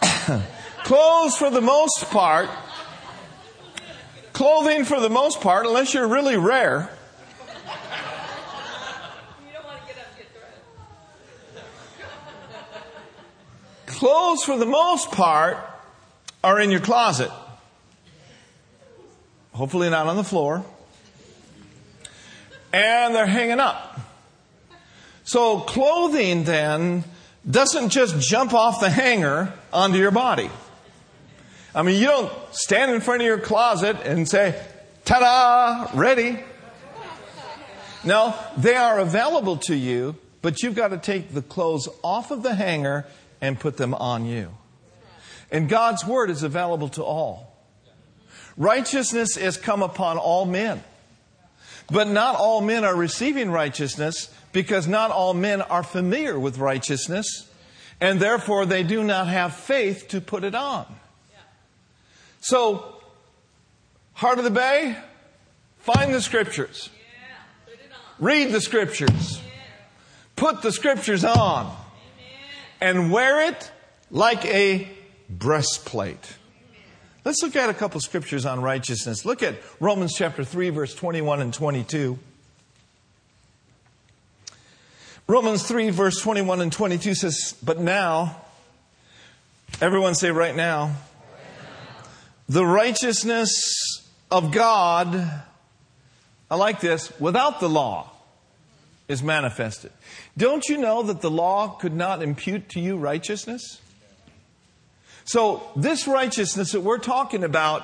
clothes, 0.85 1.37
for 1.37 1.51
the 1.51 1.61
most 1.61 2.11
part, 2.11 2.51
clothing, 4.33 4.85
for 4.85 5.01
the 5.01 5.09
most 5.09 5.41
part, 5.41 5.67
unless 5.67 5.95
you're 5.95 6.07
really 6.07 6.37
rare, 6.37 6.94
clothes, 13.95 14.45
for 14.45 14.59
the 14.59 14.67
most 14.67 15.11
part, 15.13 15.59
are 16.43 16.61
in 16.61 16.71
your 16.71 16.81
closet. 16.81 17.31
Hopefully, 19.53 19.89
not 19.89 20.07
on 20.07 20.17
the 20.17 20.25
floor. 20.25 20.65
And 22.73 23.15
they're 23.15 23.27
hanging 23.27 23.61
up. 23.61 24.01
So, 25.25 25.61
clothing 25.61 26.45
then 26.45 27.05
doesn't 27.49 27.91
just 27.91 28.19
jump 28.21 28.53
off 28.53 28.81
the 28.81 28.91
hanger 28.91 29.53
onto 29.73 29.99
your 29.99 30.11
body. 30.11 30.51
I 31.75 31.83
mean, 31.83 32.01
you 32.01 32.07
don't 32.07 32.33
stand 32.53 32.93
in 32.93 33.01
front 33.01 33.23
of 33.23 33.27
your 33.27 33.39
closet 33.39 33.97
and 34.05 34.29
say, 34.29 34.61
ta 35.05 35.21
da, 35.21 35.99
ready. 35.99 36.39
No, 38.05 38.35
they 38.57 38.75
are 38.75 38.99
available 38.99 39.57
to 39.59 39.75
you, 39.75 40.17
but 40.43 40.63
you've 40.63 40.75
got 40.75 40.89
to 40.89 40.99
take 40.99 41.33
the 41.33 41.43
clothes 41.43 41.89
off 42.03 42.31
of 42.31 42.43
the 42.43 42.55
hanger 42.55 43.07
and 43.45 43.61
put 43.61 43.77
them 43.77 43.93
on 43.93 44.25
you. 44.25 44.51
And 45.51 45.69
God's 45.69 46.03
word 46.05 46.31
is 46.31 46.43
available 46.43 46.89
to 46.91 47.05
all. 47.05 47.55
Righteousness 48.57 49.35
has 49.35 49.59
come 49.59 49.83
upon 49.83 50.17
all 50.17 50.47
men. 50.47 50.83
But 51.91 52.09
not 52.09 52.37
all 52.37 52.63
men 52.63 52.85
are 52.85 52.97
receiving 52.97 53.51
righteousness 53.51 54.33
because 54.53 54.89
not 54.89 55.11
all 55.11 55.35
men 55.35 55.61
are 55.61 55.83
familiar 55.83 56.41
with 56.41 56.57
righteousness 56.57 57.51
and 58.01 58.19
therefore 58.19 58.65
they 58.65 58.83
do 58.83 59.05
not 59.05 59.29
have 59.29 59.55
faith 59.55 60.09
to 60.09 60.23
put 60.23 60.43
it 60.43 60.55
on. 60.55 60.87
So, 62.41 62.97
Heart 64.15 64.39
of 64.39 64.45
the 64.45 64.51
Bay, 64.51 64.97
find 65.81 66.15
the 66.15 66.23
scriptures. 66.23 66.89
Read 68.19 68.53
the 68.53 68.61
scriptures. 68.63 69.43
Put 70.35 70.63
the 70.63 70.73
scriptures 70.73 71.25
on 71.25 71.84
and 72.85 73.11
wear 73.11 73.49
it 73.49 73.73
like 74.11 74.45
a 74.45 74.87
breastplate. 75.31 76.37
Let's 77.25 77.43
look 77.43 77.57
at 77.57 77.71
a 77.71 77.75
couple 77.75 77.99
scriptures 78.03 78.45
on 78.45 78.61
righteousness. 78.61 79.25
Look 79.25 79.43
at 79.43 79.55
Romans 79.81 80.13
chapter 80.15 80.45
3, 80.45 80.69
verse 80.69 80.95
21 80.95 81.41
and 81.41 81.55
22. 81.55 82.19
Romans 85.27 85.67
3, 85.67 85.89
verse 85.89 86.21
21 86.21 86.61
and 86.61 86.71
22 86.71 87.15
says, 87.15 87.57
But 87.63 87.81
now, 87.81 88.37
everyone 89.81 90.15
say 90.15 90.31
right 90.31 90.55
now, 90.55 90.83
right 90.83 90.93
now. 90.93 92.03
the 92.51 92.67
righteousness 92.67 94.07
of 94.31 94.53
God, 94.53 95.27
I 96.51 96.57
like 96.57 96.81
this, 96.81 97.19
without 97.19 97.61
the 97.61 97.69
law 97.71 98.11
is 99.09 99.23
manifested. 99.23 99.91
Don't 100.37 100.69
you 100.69 100.79
know 100.79 101.03
that 101.03 101.21
the 101.21 101.31
law 101.31 101.69
could 101.69 101.95
not 101.95 102.23
impute 102.23 102.69
to 102.71 102.81
you 102.81 102.97
righteousness? 102.97 103.81
So, 105.25 105.63
this 105.77 106.07
righteousness 106.07 106.73
that 106.73 106.81
we're 106.81 106.99
talking 106.99 107.45
about 107.45 107.83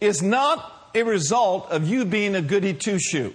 is 0.00 0.22
not 0.22 0.90
a 0.94 1.02
result 1.02 1.70
of 1.70 1.88
you 1.88 2.04
being 2.04 2.34
a 2.34 2.42
goody 2.42 2.72
two 2.72 2.98
shoe. 2.98 3.34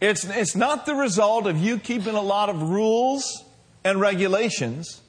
It's, 0.00 0.24
it's 0.24 0.56
not 0.56 0.86
the 0.86 0.94
result 0.94 1.46
of 1.46 1.58
you 1.58 1.78
keeping 1.78 2.14
a 2.14 2.22
lot 2.22 2.48
of 2.48 2.62
rules 2.62 3.44
and 3.84 4.00
regulations, 4.00 5.00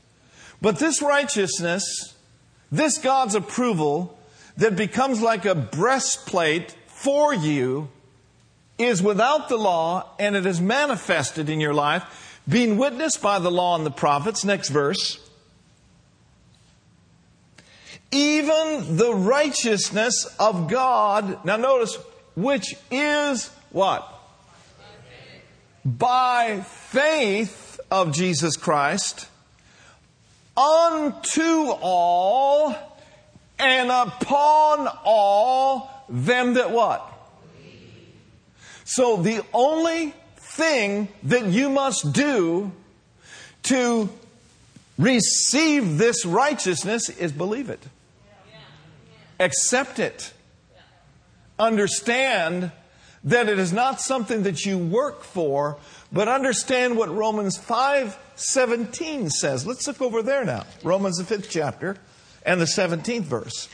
but 0.62 0.78
this 0.78 1.02
righteousness, 1.02 2.16
this 2.72 2.98
God's 2.98 3.36
approval 3.36 4.18
that 4.58 4.76
becomes 4.76 5.22
like 5.22 5.46
a 5.46 5.56
breastplate 5.56 6.76
for 6.88 7.34
you 7.34 7.90
is 8.80 9.04
without 9.04 9.50
the 9.50 9.58
law 9.58 10.10
and 10.18 10.36
it 10.36 10.46
is 10.46 10.60
manifested 10.60 11.50
in 11.50 11.60
your 11.60 11.74
life, 11.74 12.42
being 12.48 12.78
witnessed 12.78 13.22
by 13.22 13.38
the 13.38 13.52
law 13.52 13.76
and 13.76 13.86
the 13.86 13.92
prophets. 13.92 14.44
Next 14.44 14.70
verse. 14.70 15.20
Even 18.12 18.98
the 18.98 19.14
righteousness 19.14 20.26
of 20.40 20.68
God. 20.68 21.46
Now 21.46 21.58
notice, 21.58 21.96
which 22.36 22.76
is 22.90 23.50
what? 23.72 24.20
by 25.86 26.62
faith 26.62 27.80
of 27.90 28.14
Jesus 28.14 28.56
Christ 28.56 29.28
unto 30.58 31.72
all 31.82 32.76
and 33.58 33.90
upon 33.90 34.90
all 35.04 36.06
them 36.10 36.56
that 36.56 36.72
what? 36.72 37.06
So 38.90 39.18
the 39.18 39.44
only 39.54 40.16
thing 40.38 41.10
that 41.22 41.46
you 41.46 41.70
must 41.70 42.12
do 42.12 42.72
to 43.64 44.10
receive 44.98 46.00
this 46.00 46.26
righteousness 46.26 47.08
is 47.08 47.32
believe 47.32 47.70
it. 47.70 47.84
Accept 49.40 50.00
it. 50.00 50.34
Understand 51.60 52.72
that 53.26 53.48
it 53.48 53.60
is 53.60 53.72
not 53.72 54.02
something 54.02 54.42
that 54.42 54.66
you 54.66 54.80
work 54.80 55.22
for, 55.22 55.78
but 56.12 56.28
understand 56.28 56.98
what 56.98 57.16
Romans 57.16 57.60
5:17 57.60 59.30
says. 59.30 59.68
Let's 59.68 59.86
look 59.86 60.02
over 60.02 60.24
there 60.24 60.44
now. 60.44 60.66
Romans 60.84 61.18
the 61.18 61.24
5th 61.24 61.48
chapter 61.52 61.98
and 62.44 62.60
the 62.60 62.66
17th 62.66 63.26
verse. 63.26 63.70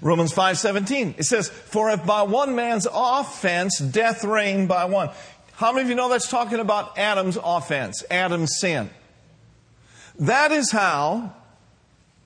Romans 0.00 0.32
5:17. 0.32 1.14
It 1.18 1.24
says, 1.24 1.48
"For 1.48 1.90
if 1.90 2.04
by 2.04 2.22
one 2.22 2.54
man's 2.54 2.86
offense 2.92 3.78
death 3.78 4.24
reigned 4.24 4.68
by 4.68 4.84
one." 4.84 5.10
How 5.56 5.72
many 5.72 5.82
of 5.82 5.88
you 5.88 5.94
know 5.94 6.08
that's 6.08 6.28
talking 6.28 6.58
about 6.58 6.98
Adam's 6.98 7.38
offense, 7.42 8.02
Adam's 8.10 8.58
sin? 8.58 8.90
That 10.18 10.52
is 10.52 10.70
how 10.72 11.32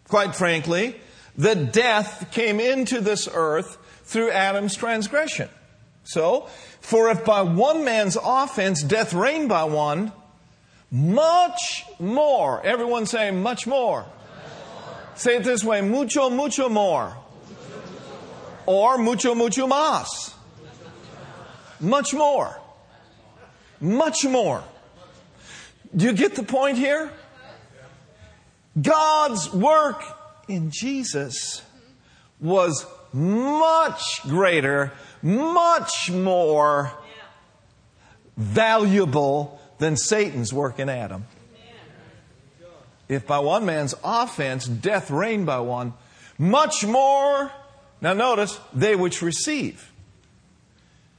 quite 0.09 0.35
frankly, 0.35 0.97
that 1.37 1.73
death 1.73 2.29
came 2.33 2.59
into 2.59 3.01
this 3.01 3.29
earth 3.33 3.79
through 4.05 4.31
Adam's 4.31 4.75
transgression. 4.75 5.49
So, 6.05 6.49
for 6.81 7.11
if 7.11 7.25
by 7.25 7.43
one 7.43 7.85
man's 7.85 8.17
offense 8.21 8.83
death 8.83 9.13
reigned 9.13 9.49
by 9.49 9.65
one, 9.65 10.13
much 10.91 11.85
more, 11.99 12.65
everyone 12.65 13.05
say 13.05 13.31
much 13.31 13.67
more. 13.67 14.07
Say 15.15 15.37
it 15.37 15.45
this 15.45 15.63
way, 15.63 15.83
mucho, 15.83 16.31
mucho 16.31 16.69
more. 16.69 17.15
Or 18.69 18.99
mucho, 18.99 19.35
mucho 19.35 19.67
más. 19.67 20.35
Much 21.81 22.13
more. 22.13 22.61
Much 23.81 24.27
more. 24.27 24.63
Do 25.97 26.05
you 26.05 26.13
get 26.13 26.35
the 26.35 26.43
point 26.43 26.77
here? 26.77 27.11
God's 28.79 29.51
work 29.55 30.05
in 30.49 30.71
Jesus 30.71 31.63
was 32.41 32.85
much 33.15 34.21
greater, 34.25 34.93
much 35.23 36.11
more 36.11 36.93
valuable 38.37 39.59
than 39.79 39.97
Satan's 39.97 40.53
work 40.53 40.79
in 40.79 40.91
Adam. 40.91 41.25
If 43.09 43.27
by 43.27 43.39
one 43.39 43.65
man's 43.65 43.95
offense 44.05 44.67
death 44.67 45.11
reigned 45.11 45.47
by 45.47 45.61
one, 45.61 45.95
much 46.37 46.85
more, 46.85 47.51
now 48.01 48.13
notice, 48.13 48.59
they 48.73 48.95
which 48.95 49.23
receive. 49.23 49.93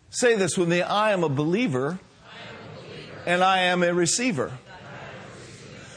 Say 0.09 0.35
this 0.35 0.57
with 0.57 0.69
me 0.69 0.81
I 0.81 1.11
am 1.11 1.23
a 1.23 1.29
believer, 1.29 1.99
and 3.25 3.43
I 3.43 3.59
am 3.59 3.83
a 3.83 3.93
receiver. 3.93 4.51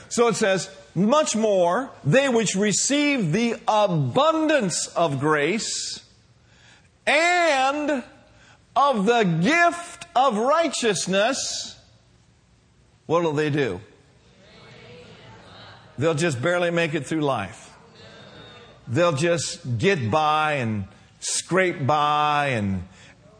So 0.08 0.28
it 0.28 0.36
says, 0.36 0.70
much 0.94 1.34
more, 1.34 1.90
they 2.04 2.28
which 2.28 2.54
receive 2.54 3.32
the 3.32 3.56
abundance 3.66 4.88
of 4.88 5.20
grace 5.20 6.04
and 7.06 8.04
of 8.76 9.06
the 9.06 9.22
gift 9.24 10.06
of 10.14 10.36
righteousness, 10.36 11.78
what 13.06 13.22
will 13.22 13.32
they 13.32 13.48
do? 13.50 13.80
They'll 15.98 16.14
just 16.14 16.42
barely 16.42 16.70
make 16.70 16.94
it 16.94 17.06
through 17.06 17.20
life. 17.20 17.71
They'll 18.88 19.12
just 19.12 19.78
get 19.78 20.10
by 20.10 20.54
and 20.54 20.86
scrape 21.20 21.86
by, 21.86 22.48
and 22.48 22.82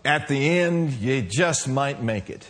at 0.04 0.28
the 0.28 0.58
end, 0.60 0.92
you 0.94 1.22
just 1.22 1.68
might 1.68 2.02
make 2.02 2.30
it. 2.30 2.46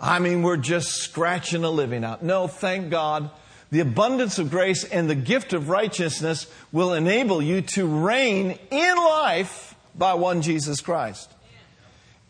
I 0.00 0.18
mean, 0.20 0.42
we're 0.42 0.56
just 0.56 0.90
scratching 1.02 1.64
a 1.64 1.70
living 1.70 2.04
out. 2.04 2.22
No, 2.22 2.46
thank 2.46 2.90
God 2.90 3.30
the 3.70 3.80
abundance 3.80 4.38
of 4.38 4.50
grace 4.50 4.84
and 4.84 5.10
the 5.10 5.14
gift 5.14 5.52
of 5.52 5.68
righteousness 5.68 6.46
will 6.72 6.94
enable 6.94 7.42
you 7.42 7.60
to 7.60 7.86
reign 7.86 8.58
in 8.70 8.96
life 8.96 9.74
by 9.94 10.14
one 10.14 10.40
Jesus 10.42 10.80
Christ. 10.80 11.30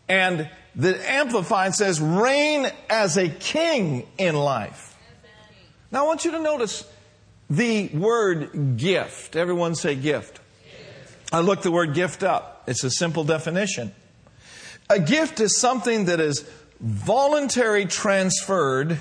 And 0.09 0.49
the 0.75 0.99
Amplified 1.09 1.75
says, 1.75 2.01
reign 2.01 2.69
as 2.89 3.17
a 3.17 3.29
king 3.29 4.07
in 4.17 4.35
life. 4.35 4.97
Now 5.91 6.03
I 6.03 6.07
want 6.07 6.25
you 6.25 6.31
to 6.31 6.39
notice 6.39 6.83
the 7.49 7.87
word 7.89 8.77
gift. 8.77 9.35
Everyone 9.35 9.75
say 9.75 9.95
gift. 9.95 10.39
I 11.31 11.39
looked 11.41 11.63
the 11.63 11.71
word 11.71 11.93
gift 11.93 12.23
up. 12.23 12.63
It's 12.67 12.83
a 12.83 12.89
simple 12.89 13.23
definition. 13.23 13.93
A 14.89 14.99
gift 14.99 15.39
is 15.39 15.59
something 15.59 16.05
that 16.05 16.19
is 16.19 16.49
voluntary 16.79 17.85
transferred 17.85 18.99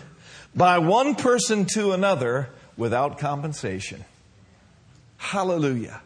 by 0.54 0.78
one 0.78 1.14
person 1.14 1.64
to 1.74 1.92
another 1.92 2.50
without 2.76 3.18
compensation. 3.18 4.04
Hallelujah. 5.16 6.00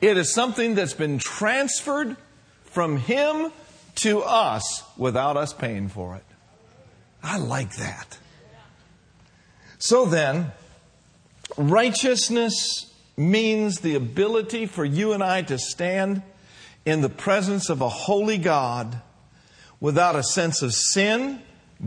It 0.00 0.16
is 0.16 0.32
something 0.32 0.74
that's 0.74 0.94
been 0.94 1.18
transferred 1.18 2.16
from 2.64 2.96
Him 2.96 3.52
to 3.96 4.22
us 4.22 4.82
without 4.96 5.36
us 5.36 5.52
paying 5.52 5.88
for 5.88 6.16
it. 6.16 6.24
I 7.22 7.38
like 7.38 7.76
that. 7.76 8.18
So 9.78 10.06
then, 10.06 10.52
righteousness 11.56 12.92
means 13.16 13.80
the 13.80 13.94
ability 13.94 14.66
for 14.66 14.84
you 14.84 15.12
and 15.12 15.22
I 15.22 15.42
to 15.42 15.58
stand 15.58 16.22
in 16.84 17.00
the 17.00 17.08
presence 17.08 17.68
of 17.68 17.80
a 17.80 17.88
holy 17.88 18.38
God 18.38 19.00
without 19.80 20.16
a 20.16 20.22
sense 20.22 20.62
of 20.62 20.72
sin, 20.72 21.40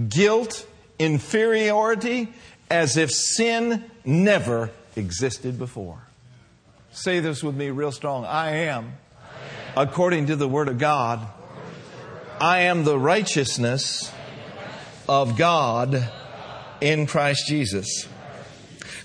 guilt, 0.10 0.65
inferiority 1.00 2.34
as 2.69 2.98
if 2.98 3.12
sin 3.12 3.84
never 4.03 4.72
existed 4.95 5.57
before. 5.57 6.00
Say 6.91 7.19
this 7.19 7.43
with 7.43 7.55
me 7.55 7.69
real 7.69 7.91
strong. 7.91 8.25
I 8.25 8.51
am, 8.67 8.93
according 9.75 10.27
to 10.27 10.36
the 10.36 10.48
Word 10.48 10.69
of 10.69 10.77
God, 10.77 11.27
I 12.39 12.62
am 12.62 12.84
the 12.84 12.98
righteousness 12.98 14.12
of 15.07 15.38
God 15.38 16.10
in 16.81 17.05
Christ 17.05 17.48
Jesus. 17.48 18.07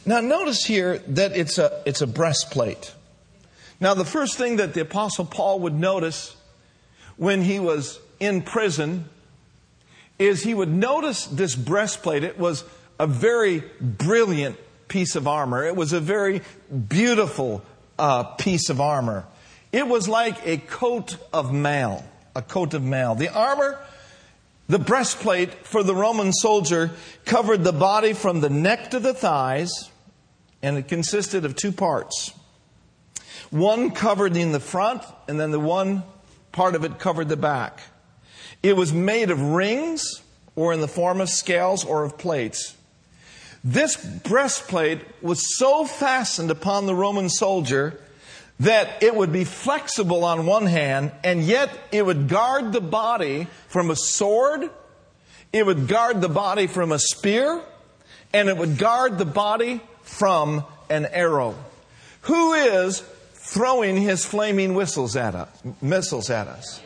Now, 0.06 0.20
notice 0.20 0.64
here 0.64 0.98
that 1.08 1.36
it's 1.36 1.58
a, 1.58 1.82
it's 1.84 2.00
a 2.00 2.06
breastplate. 2.06 2.94
Now, 3.80 3.94
the 3.94 4.04
first 4.04 4.38
thing 4.38 4.56
that 4.56 4.74
the 4.74 4.80
Apostle 4.82 5.24
Paul 5.24 5.60
would 5.60 5.74
notice 5.74 6.36
when 7.16 7.42
he 7.42 7.60
was 7.60 8.00
in 8.18 8.42
prison 8.42 9.06
is 10.18 10.42
he 10.42 10.54
would 10.54 10.72
notice 10.72 11.26
this 11.26 11.54
breastplate. 11.54 12.24
It 12.24 12.38
was 12.38 12.64
a 12.98 13.06
very 13.06 13.62
brilliant 13.80 14.56
piece 14.88 15.16
of 15.16 15.26
armor. 15.26 15.64
It 15.64 15.76
was 15.76 15.92
a 15.92 16.00
very 16.00 16.42
beautiful 16.88 17.62
uh, 17.98 18.24
piece 18.24 18.68
of 18.68 18.80
armor. 18.80 19.26
It 19.72 19.86
was 19.86 20.08
like 20.08 20.46
a 20.46 20.58
coat 20.58 21.16
of 21.32 21.52
mail, 21.52 22.04
a 22.34 22.42
coat 22.42 22.74
of 22.74 22.82
mail. 22.82 23.14
The 23.14 23.32
armor, 23.32 23.78
the 24.70 24.78
breastplate 24.78 25.66
for 25.66 25.82
the 25.82 25.96
Roman 25.96 26.32
soldier 26.32 26.92
covered 27.24 27.64
the 27.64 27.72
body 27.72 28.12
from 28.12 28.40
the 28.40 28.48
neck 28.48 28.92
to 28.92 29.00
the 29.00 29.12
thighs, 29.12 29.90
and 30.62 30.78
it 30.78 30.86
consisted 30.86 31.44
of 31.44 31.56
two 31.56 31.72
parts. 31.72 32.32
One 33.50 33.90
covered 33.90 34.36
in 34.36 34.52
the 34.52 34.60
front, 34.60 35.02
and 35.26 35.40
then 35.40 35.50
the 35.50 35.58
one 35.58 36.04
part 36.52 36.76
of 36.76 36.84
it 36.84 37.00
covered 37.00 37.28
the 37.28 37.36
back. 37.36 37.80
It 38.62 38.76
was 38.76 38.92
made 38.92 39.32
of 39.32 39.40
rings, 39.42 40.22
or 40.54 40.72
in 40.72 40.80
the 40.80 40.86
form 40.86 41.20
of 41.20 41.28
scales 41.28 41.84
or 41.84 42.04
of 42.04 42.16
plates. 42.16 42.76
This 43.64 43.96
breastplate 43.96 45.00
was 45.20 45.58
so 45.58 45.84
fastened 45.84 46.52
upon 46.52 46.86
the 46.86 46.94
Roman 46.94 47.28
soldier 47.28 48.00
that 48.60 49.02
it 49.02 49.14
would 49.14 49.32
be 49.32 49.44
flexible 49.44 50.24
on 50.24 50.46
one 50.46 50.66
hand, 50.66 51.12
and 51.24 51.42
yet 51.42 51.70
it 51.92 52.04
would 52.04 52.28
guard 52.28 52.72
the 52.72 52.80
body 52.80 53.46
from 53.68 53.90
a 53.90 53.96
sword, 53.96 54.70
it 55.52 55.64
would 55.64 55.88
guard 55.88 56.20
the 56.20 56.28
body 56.28 56.66
from 56.66 56.92
a 56.92 56.98
spear, 56.98 57.60
and 58.32 58.48
it 58.48 58.56
would 58.56 58.78
guard 58.78 59.18
the 59.18 59.24
body 59.24 59.80
from 60.02 60.64
an 60.90 61.06
arrow. 61.06 61.56
Who 62.22 62.52
is 62.52 63.00
throwing 63.32 63.96
his 63.96 64.26
flaming 64.26 64.74
whistles 64.74 65.16
at 65.16 65.34
us, 65.34 65.48
missiles 65.80 66.28
at 66.28 66.46
us? 66.46 66.82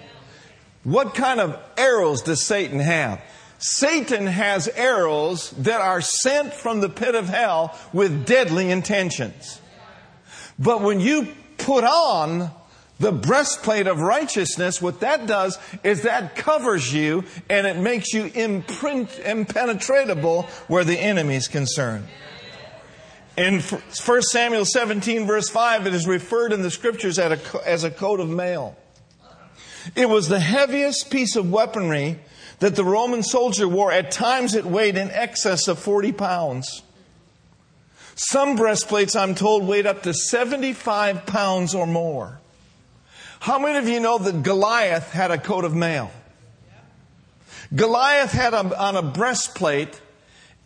What 0.85 1.15
kind 1.15 1.41
of 1.41 1.59
arrows 1.77 2.23
does 2.23 2.45
Satan 2.45 2.79
have? 2.79 3.21
Satan 3.59 4.27
has 4.27 4.69
arrows 4.69 5.51
that 5.53 5.81
are 5.81 6.03
sent 6.03 6.53
from 6.53 6.81
the 6.81 6.89
pit 6.89 7.15
of 7.15 7.29
hell 7.29 7.77
with 7.93 8.27
deadly 8.27 8.71
intentions. 8.71 9.61
But 10.59 10.83
when 10.83 11.01
you 11.01 11.29
put 11.59 11.85
on 11.85 12.51
the 13.01 13.11
breastplate 13.11 13.87
of 13.89 14.01
righteousness, 14.01 14.81
what 14.81 15.01
that 15.01 15.27
does 15.27 15.59
is 15.83 16.03
that 16.03 16.37
covers 16.37 16.93
you 16.93 17.25
and 17.51 17.67
it 17.67 17.77
makes 17.77 18.13
you 18.13 18.27
imprint, 18.27 19.19
impenetrable 19.19 20.43
where 20.69 20.85
the 20.85 20.97
enemy 20.99 21.35
is 21.35 21.49
concerned. 21.49 22.07
In 23.37 23.61
1 23.61 24.23
Samuel 24.23 24.65
17, 24.65 25.27
verse 25.27 25.49
5, 25.49 25.89
it 25.89 25.95
is 25.95 26.07
referred 26.07 26.53
in 26.53 26.63
the 26.63 26.71
scriptures 26.71 27.19
as 27.19 27.83
a 27.83 27.91
coat 27.91 28.21
of 28.21 28.29
mail. 28.29 28.77
It 29.97 30.09
was 30.09 30.29
the 30.29 30.39
heaviest 30.39 31.11
piece 31.11 31.35
of 31.35 31.51
weaponry 31.51 32.21
that 32.61 32.77
the 32.77 32.85
Roman 32.85 33.25
soldier 33.25 33.67
wore. 33.67 33.91
At 33.91 34.13
times 34.13 34.55
it 34.55 34.65
weighed 34.65 34.97
in 34.97 35.11
excess 35.11 35.67
of 35.67 35.81
40 35.81 36.13
pounds. 36.13 36.84
Some 38.17 38.57
breastplates, 38.57 39.17
I'm 39.17 39.35
told, 39.35 39.67
weighed 39.67 39.87
up 39.87 40.03
to 40.05 40.15
75 40.15 41.27
pounds 41.27 41.75
or 41.75 41.87
more. 41.87 42.39
How 43.41 43.59
many 43.59 43.79
of 43.79 43.89
you 43.89 44.01
know 44.01 44.19
that 44.19 44.43
Goliath 44.43 45.13
had 45.13 45.31
a 45.31 45.39
coat 45.39 45.65
of 45.65 45.75
mail? 45.75 46.11
Goliath 47.75 48.33
had 48.33 48.55
a, 48.55 48.81
on 48.81 48.97
a 48.97 49.03
breastplate, 49.03 50.01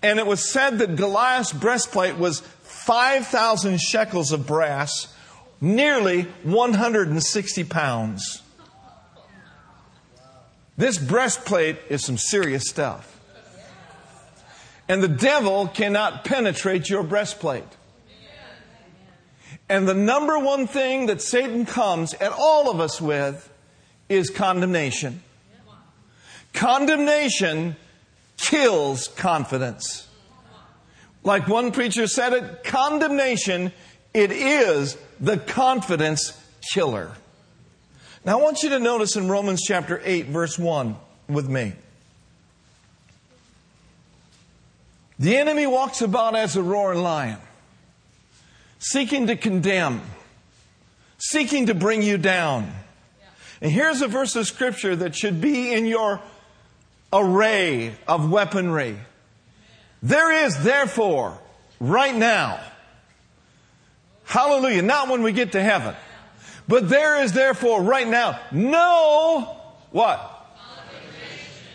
and 0.02 0.18
it 0.18 0.26
was 0.26 0.44
said 0.44 0.78
that 0.78 0.96
Goliath's 0.96 1.52
breastplate 1.52 2.16
was 2.16 2.40
5,000 2.40 3.80
shekels 3.80 4.30
of 4.30 4.46
brass, 4.46 5.14
nearly 5.60 6.22
160 6.42 7.64
pounds. 7.64 8.42
This 10.76 10.98
breastplate 10.98 11.78
is 11.88 12.04
some 12.04 12.18
serious 12.18 12.68
stuff. 12.68 13.17
And 14.88 15.02
the 15.02 15.08
devil 15.08 15.68
cannot 15.68 16.24
penetrate 16.24 16.88
your 16.88 17.02
breastplate. 17.02 17.64
And 19.68 19.86
the 19.86 19.94
number 19.94 20.38
one 20.38 20.66
thing 20.66 21.06
that 21.06 21.20
Satan 21.20 21.66
comes 21.66 22.14
at 22.14 22.32
all 22.32 22.70
of 22.70 22.80
us 22.80 23.00
with 23.00 23.52
is 24.08 24.30
condemnation. 24.30 25.22
Condemnation 26.54 27.76
kills 28.38 29.08
confidence. 29.08 30.08
Like 31.22 31.46
one 31.46 31.72
preacher 31.72 32.06
said 32.06 32.32
it, 32.32 32.64
condemnation, 32.64 33.72
it 34.14 34.32
is 34.32 34.96
the 35.20 35.36
confidence 35.36 36.40
killer. 36.72 37.12
Now 38.24 38.38
I 38.38 38.42
want 38.42 38.62
you 38.62 38.70
to 38.70 38.78
notice 38.78 39.16
in 39.16 39.28
Romans 39.28 39.62
chapter 39.62 40.00
8, 40.02 40.26
verse 40.26 40.58
1 40.58 40.96
with 41.28 41.48
me. 41.48 41.74
The 45.18 45.36
enemy 45.36 45.66
walks 45.66 46.00
about 46.00 46.36
as 46.36 46.56
a 46.56 46.62
roaring 46.62 47.02
lion, 47.02 47.38
seeking 48.78 49.26
to 49.26 49.36
condemn, 49.36 50.00
seeking 51.18 51.66
to 51.66 51.74
bring 51.74 52.02
you 52.02 52.18
down. 52.18 52.72
And 53.60 53.72
here's 53.72 54.00
a 54.02 54.08
verse 54.08 54.36
of 54.36 54.46
scripture 54.46 54.94
that 54.94 55.16
should 55.16 55.40
be 55.40 55.74
in 55.74 55.86
your 55.86 56.20
array 57.12 57.94
of 58.06 58.30
weaponry. 58.30 58.96
There 60.02 60.44
is 60.44 60.62
therefore, 60.62 61.36
right 61.80 62.14
now, 62.14 62.60
hallelujah, 64.24 64.82
not 64.82 65.08
when 65.08 65.24
we 65.24 65.32
get 65.32 65.52
to 65.52 65.62
heaven, 65.62 65.96
but 66.68 66.88
there 66.88 67.22
is 67.22 67.32
therefore 67.32 67.82
right 67.82 68.06
now 68.06 68.38
no 68.52 69.56
what? 69.90 70.34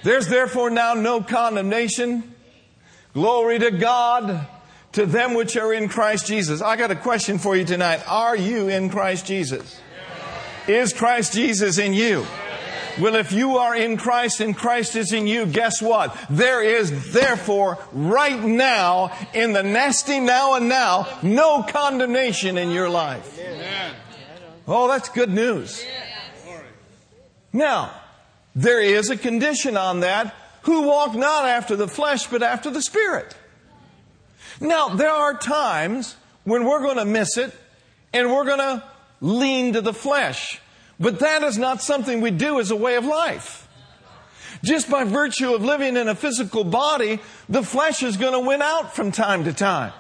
There's 0.04 0.28
therefore 0.28 0.70
now 0.70 0.94
no 0.94 1.22
condemnation. 1.22 2.33
Glory 3.14 3.60
to 3.60 3.70
God 3.72 4.48
to 4.94 5.06
them 5.06 5.36
which 5.36 5.56
are 5.56 5.74
in 5.74 5.88
Christ 5.88 6.26
Jesus. 6.26 6.62
I 6.62 6.76
got 6.76 6.92
a 6.92 6.96
question 6.96 7.38
for 7.38 7.56
you 7.56 7.64
tonight. 7.64 8.02
Are 8.08 8.36
you 8.36 8.70
in 8.70 8.90
Christ 8.90 9.28
Jesus? 9.28 9.80
Is 10.68 10.94
Christ 10.94 11.34
Jesus 11.34 11.78
in 11.78 11.94
you? 11.94 12.26
Well, 13.00 13.16
if 13.16 13.32
you 13.32 13.58
are 13.58 13.76
in 13.76 13.98
Christ 13.98 14.40
and 14.40 14.56
Christ 14.56 14.96
is 14.96 15.14
in 15.14 15.26
you, 15.26 15.46
guess 15.48 15.82
what? 15.82 16.16
There 16.30 16.64
is 16.64 17.12
therefore 17.12 17.80
right 17.92 18.40
now, 18.40 19.12
in 19.34 19.54
the 19.54 19.64
nasty 19.64 20.20
now 20.20 20.56
and 20.56 20.70
now, 20.70 21.08
no 21.24 21.64
condemnation 21.64 22.58
in 22.58 22.70
your 22.70 22.90
life. 22.90 23.40
Oh, 24.68 24.88
that's 24.88 25.10
good 25.10 25.32
news. 25.32 25.84
Now, 27.52 27.92
there 28.56 28.82
is 28.82 29.10
a 29.10 29.18
condition 29.18 29.76
on 29.76 30.02
that 30.02 30.36
who 30.64 30.88
walk 30.88 31.14
not 31.16 31.46
after 31.46 31.76
the 31.76 31.88
flesh, 31.88 32.28
but 32.28 32.44
after 32.44 32.70
the 32.70 32.82
Spirit. 32.82 33.36
Now, 34.60 34.90
there 34.90 35.12
are 35.12 35.38
times 35.38 36.16
when 36.44 36.66
we're 36.66 36.82
going 36.82 36.98
to 36.98 37.06
miss 37.06 37.38
it 37.38 37.54
and 38.14 38.32
we're 38.32 38.46
going 38.46 38.60
to 38.60 38.84
lean 39.22 39.74
to 39.74 39.82
the 39.82 39.94
flesh. 39.94 40.60
But 41.00 41.20
that 41.20 41.44
is 41.44 41.58
not 41.58 41.82
something 41.82 42.22
we 42.22 42.32
do 42.32 42.60
as 42.60 42.72
a 42.72 42.76
way 42.76 42.96
of 42.96 43.06
life. 43.06 43.68
Just 44.64 44.90
by 44.90 45.04
virtue 45.04 45.54
of 45.54 45.64
living 45.64 45.98
in 45.98 46.08
a 46.08 46.16
physical 46.16 46.64
body, 46.64 47.20
the 47.50 47.64
flesh 47.64 48.02
is 48.04 48.16
going 48.16 48.34
to 48.34 48.40
win 48.40 48.62
out 48.62 48.96
from 48.96 49.12
time 49.12 49.44
to 49.44 49.54
time. 49.54 49.92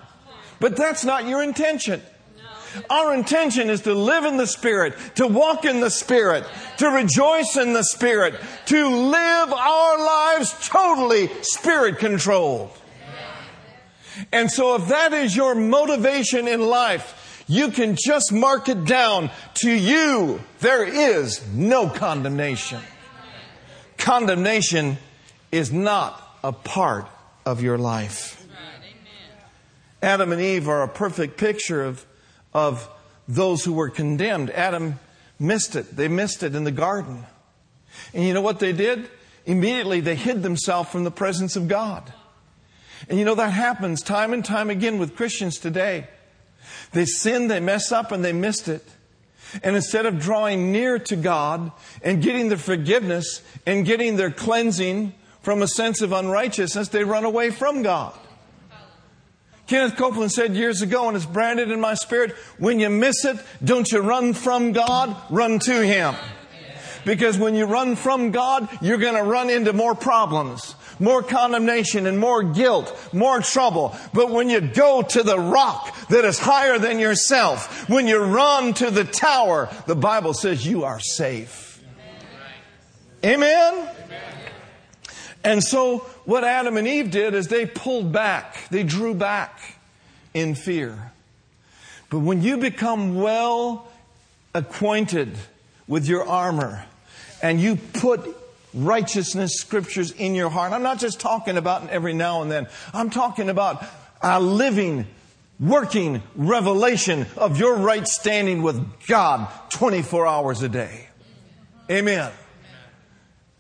But 0.59 0.77
that's 0.77 1.03
not 1.03 1.27
your 1.27 1.43
intention. 1.43 2.01
Our 2.89 3.13
intention 3.13 3.69
is 3.69 3.81
to 3.81 3.93
live 3.93 4.25
in 4.25 4.37
the 4.37 4.47
Spirit, 4.47 4.95
to 5.15 5.27
walk 5.27 5.65
in 5.65 5.79
the 5.79 5.89
Spirit, 5.89 6.45
to 6.77 6.87
rejoice 6.89 7.55
in 7.57 7.73
the 7.73 7.83
Spirit, 7.83 8.35
to 8.67 8.87
live 8.87 9.53
our 9.53 9.97
lives 9.99 10.67
totally 10.67 11.29
Spirit 11.41 11.99
controlled. 11.99 12.71
And 14.31 14.51
so 14.51 14.75
if 14.75 14.87
that 14.89 15.13
is 15.13 15.35
your 15.35 15.55
motivation 15.55 16.47
in 16.47 16.61
life, 16.61 17.43
you 17.47 17.69
can 17.69 17.95
just 17.95 18.31
mark 18.31 18.69
it 18.69 18.85
down. 18.85 19.31
To 19.55 19.71
you, 19.71 20.41
there 20.59 20.83
is 20.83 21.45
no 21.53 21.89
condemnation. 21.89 22.79
Condemnation 23.97 24.97
is 25.51 25.71
not 25.71 26.21
a 26.43 26.51
part 26.51 27.07
of 27.45 27.61
your 27.61 27.77
life. 27.77 28.45
Adam 30.01 30.31
and 30.31 30.41
Eve 30.41 30.67
are 30.67 30.83
a 30.83 30.87
perfect 30.87 31.37
picture 31.37 31.83
of 31.83 32.05
of 32.53 32.89
those 33.27 33.63
who 33.63 33.73
were 33.73 33.89
condemned. 33.89 34.49
Adam 34.51 34.99
missed 35.39 35.75
it. 35.75 35.95
They 35.95 36.07
missed 36.07 36.43
it 36.43 36.55
in 36.55 36.63
the 36.63 36.71
garden. 36.71 37.25
And 38.13 38.23
you 38.23 38.33
know 38.33 38.41
what 38.41 38.59
they 38.59 38.73
did? 38.73 39.09
Immediately 39.45 40.01
they 40.01 40.15
hid 40.15 40.43
themselves 40.43 40.89
from 40.89 41.03
the 41.03 41.11
presence 41.11 41.55
of 41.55 41.67
God. 41.67 42.11
And 43.09 43.19
you 43.19 43.25
know 43.25 43.35
that 43.35 43.51
happens 43.51 44.01
time 44.01 44.33
and 44.33 44.43
time 44.43 44.69
again 44.69 44.97
with 44.97 45.15
Christians 45.15 45.57
today. 45.57 46.07
They 46.93 47.05
sin, 47.05 47.47
they 47.47 47.59
mess 47.59 47.91
up, 47.91 48.11
and 48.11 48.23
they 48.23 48.33
missed 48.33 48.67
it. 48.67 48.85
And 49.61 49.75
instead 49.75 50.05
of 50.05 50.19
drawing 50.19 50.71
near 50.71 50.97
to 50.99 51.15
God 51.15 51.71
and 52.01 52.23
getting 52.23 52.49
their 52.49 52.57
forgiveness 52.57 53.41
and 53.65 53.85
getting 53.85 54.15
their 54.15 54.31
cleansing 54.31 55.13
from 55.41 55.61
a 55.61 55.67
sense 55.67 56.01
of 56.01 56.11
unrighteousness, 56.11 56.87
they 56.87 57.03
run 57.03 57.25
away 57.25 57.51
from 57.51 57.83
God. 57.83 58.17
Kenneth 59.73 59.97
Copeland 59.97 60.31
said 60.31 60.55
years 60.55 60.83
ago, 60.83 61.07
and 61.07 61.17
it's 61.17 61.25
branded 61.25 61.71
in 61.71 61.81
my 61.81 61.95
spirit, 61.95 62.33
when 62.59 62.79
you 62.79 62.91
miss 62.91 63.25
it, 63.25 63.37
don't 63.63 63.91
you 63.91 64.01
run 64.01 64.35
from 64.35 64.71
God, 64.71 65.17
run 65.31 65.57
to 65.61 65.83
Him. 65.83 66.13
Because 67.05 67.39
when 67.39 67.55
you 67.55 67.65
run 67.65 67.95
from 67.95 68.29
God, 68.29 68.69
you're 68.83 68.99
going 68.99 69.15
to 69.15 69.23
run 69.23 69.49
into 69.49 69.73
more 69.73 69.95
problems, 69.95 70.75
more 70.99 71.23
condemnation 71.23 72.05
and 72.05 72.19
more 72.19 72.43
guilt, 72.43 72.95
more 73.13 73.39
trouble. 73.39 73.95
But 74.13 74.29
when 74.29 74.47
you 74.47 74.61
go 74.61 75.01
to 75.01 75.23
the 75.23 75.39
rock 75.39 76.07
that 76.09 76.23
is 76.23 76.37
higher 76.37 76.77
than 76.77 76.99
yourself, 76.99 77.89
when 77.89 78.05
you 78.05 78.23
run 78.23 78.75
to 78.75 78.91
the 78.91 79.05
tower, 79.05 79.69
the 79.87 79.95
Bible 79.95 80.35
says 80.35 80.67
you 80.67 80.83
are 80.83 80.99
safe. 80.99 81.83
Amen? 83.25 83.89
And 85.43 85.63
so 85.63 85.99
what 86.25 86.43
Adam 86.43 86.77
and 86.77 86.87
Eve 86.87 87.11
did 87.11 87.33
is 87.33 87.47
they 87.47 87.65
pulled 87.65 88.11
back. 88.11 88.69
They 88.69 88.83
drew 88.83 89.13
back 89.13 89.59
in 90.33 90.55
fear. 90.55 91.11
But 92.09 92.19
when 92.19 92.41
you 92.41 92.57
become 92.57 93.15
well 93.15 93.87
acquainted 94.53 95.35
with 95.87 96.07
your 96.07 96.25
armor 96.25 96.85
and 97.41 97.59
you 97.59 97.75
put 97.75 98.21
righteousness 98.73 99.55
scriptures 99.55 100.11
in 100.11 100.33
your 100.33 100.49
heart, 100.49 100.71
I'm 100.71 100.83
not 100.83 100.99
just 100.99 101.19
talking 101.19 101.57
about 101.57 101.89
every 101.89 102.13
now 102.13 102.41
and 102.41 102.51
then. 102.51 102.67
I'm 102.93 103.09
talking 103.09 103.49
about 103.49 103.83
a 104.21 104.39
living, 104.39 105.07
working 105.59 106.23
revelation 106.35 107.25
of 107.35 107.59
your 107.59 107.75
right 107.75 108.07
standing 108.07 108.61
with 108.61 108.81
God 109.07 109.49
24 109.71 110.25
hours 110.25 110.61
a 110.61 110.69
day. 110.69 111.09
Amen 111.91 112.31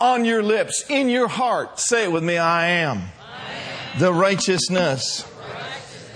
on 0.03 0.25
your 0.25 0.43
lips, 0.43 0.83
in 0.89 1.07
your 1.07 1.29
heart. 1.29 1.79
Say 1.79 2.03
it 2.03 2.11
with 2.11 2.23
me 2.23 2.37
I 2.37 2.67
am, 2.67 2.97
I 2.97 3.53
am. 3.53 3.99
the 3.99 4.11
righteousness, 4.13 5.25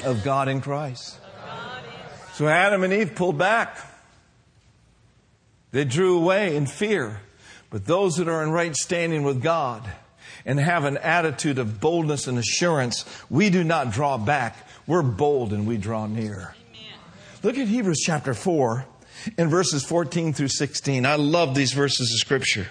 of 0.04 0.24
God 0.24 0.48
in 0.48 0.62
Christ. 0.62 1.18
So 2.34 2.48
Adam 2.48 2.84
and 2.84 2.94
Eve 2.94 3.16
pulled 3.16 3.38
back. 3.38 3.78
They 5.72 5.86
drew 5.86 6.18
away 6.18 6.56
in 6.56 6.66
fear. 6.66 7.22
But 7.70 7.86
those 7.86 8.16
that 8.18 8.28
are 8.28 8.44
in 8.44 8.52
right 8.52 8.76
standing 8.76 9.24
with 9.24 9.42
God 9.42 9.90
and 10.46 10.60
have 10.60 10.86
an 10.86 10.98
attitude 10.98 11.58
of 11.58 11.80
boldness 11.82 12.28
and 12.28 12.38
assurance, 12.38 13.06
we 13.30 13.50
do 13.50 13.64
not 13.64 13.92
draw 13.92 14.18
back. 14.18 14.68
We're 14.86 15.02
bold 15.02 15.52
and 15.52 15.66
we 15.66 15.78
draw 15.78 16.08
near. 16.08 16.56
Look 17.42 17.58
at 17.58 17.68
Hebrews 17.68 18.02
chapter 18.06 18.34
4 18.34 18.86
in 19.38 19.50
verses 19.50 19.84
14 19.84 20.34
through 20.34 20.50
16. 20.50 21.06
I 21.06 21.16
love 21.16 21.56
these 21.56 21.74
verses 21.74 22.12
of 22.14 22.20
Scripture. 22.20 22.68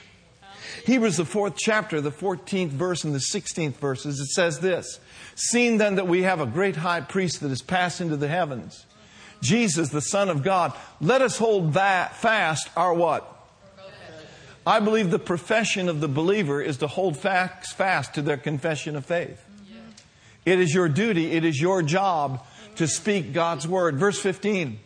Hebrews, 0.87 1.17
the 1.17 1.25
fourth 1.25 1.57
chapter, 1.57 2.01
the 2.01 2.13
14th 2.13 2.69
verse 2.69 3.03
and 3.03 3.13
the 3.13 3.19
16th 3.19 3.75
verses, 3.75 4.21
it 4.21 4.29
says 4.29 4.61
this 4.61 5.01
Seeing 5.35 5.79
then 5.79 5.97
that 5.97 6.07
we 6.07 6.23
have 6.23 6.41
a 6.41 6.47
great 6.47 6.77
high 6.77 7.01
priest 7.01 7.41
that 7.41 7.49
has 7.49 7.61
passed 7.61 8.01
into 8.01 8.17
the 8.17 8.29
heavens, 8.29 8.87
Jesus, 9.43 9.89
the 9.89 10.01
Son 10.01 10.29
of 10.29 10.45
God, 10.45 10.73
let 11.01 11.23
us 11.23 11.39
hold 11.39 11.73
that 11.73 12.15
fast 12.15 12.71
our 12.77 12.95
what? 12.95 13.33
I 14.65 14.79
believe 14.79 15.11
the 15.11 15.19
profession 15.19 15.89
of 15.89 16.01
the 16.01 16.07
believer 16.07 16.63
is 16.63 16.77
to 16.77 16.87
hold 16.87 17.17
facts 17.17 17.73
fast 17.73 18.15
to 18.15 18.23
their 18.23 18.37
confession 18.37 18.95
of 18.95 19.05
faith. 19.05 19.45
It 20.45 20.61
is 20.61 20.73
your 20.73 20.89
duty, 20.89 21.33
it 21.33 21.45
is 21.45 21.61
your 21.61 21.83
job 21.83 22.47
to 22.77 22.87
speak 22.87 23.33
God's 23.33 23.67
word. 23.67 23.97
Verse 23.97 24.21
15. 24.21 24.79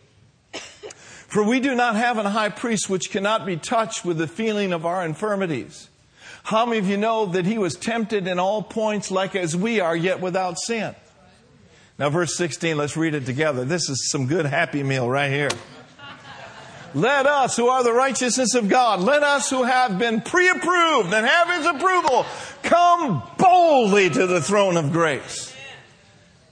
For 0.51 1.43
we 1.43 1.59
do 1.59 1.75
not 1.75 1.95
have 1.95 2.17
a 2.17 2.27
high 2.27 2.49
priest 2.49 2.89
which 2.89 3.11
cannot 3.11 3.45
be 3.45 3.55
touched 3.55 4.03
with 4.03 4.17
the 4.17 4.27
feeling 4.27 4.73
of 4.73 4.83
our 4.85 5.05
infirmities 5.05 5.89
how 6.43 6.65
many 6.65 6.79
of 6.79 6.87
you 6.87 6.97
know 6.97 7.27
that 7.27 7.45
he 7.45 7.57
was 7.57 7.75
tempted 7.75 8.27
in 8.27 8.39
all 8.39 8.61
points 8.63 9.11
like 9.11 9.35
as 9.35 9.55
we 9.55 9.79
are, 9.79 9.95
yet 9.95 10.19
without 10.19 10.57
sin? 10.59 10.95
Now, 11.99 12.09
verse 12.09 12.35
16, 12.35 12.77
let's 12.77 12.97
read 12.97 13.13
it 13.13 13.25
together. 13.25 13.63
This 13.63 13.89
is 13.89 14.09
some 14.09 14.27
good 14.27 14.45
happy 14.45 14.81
meal 14.81 15.09
right 15.09 15.31
here. 15.31 15.49
Let 16.93 17.25
us 17.25 17.55
who 17.55 17.67
are 17.67 17.83
the 17.83 17.93
righteousness 17.93 18.53
of 18.53 18.67
God, 18.67 18.99
let 18.99 19.23
us 19.23 19.49
who 19.49 19.63
have 19.63 19.97
been 19.97 20.21
pre 20.21 20.49
approved 20.49 21.13
and 21.13 21.25
have 21.25 21.47
his 21.57 21.65
approval, 21.65 22.25
come 22.63 23.23
boldly 23.37 24.09
to 24.09 24.27
the 24.27 24.41
throne 24.41 24.75
of 24.75 24.91
grace 24.91 25.55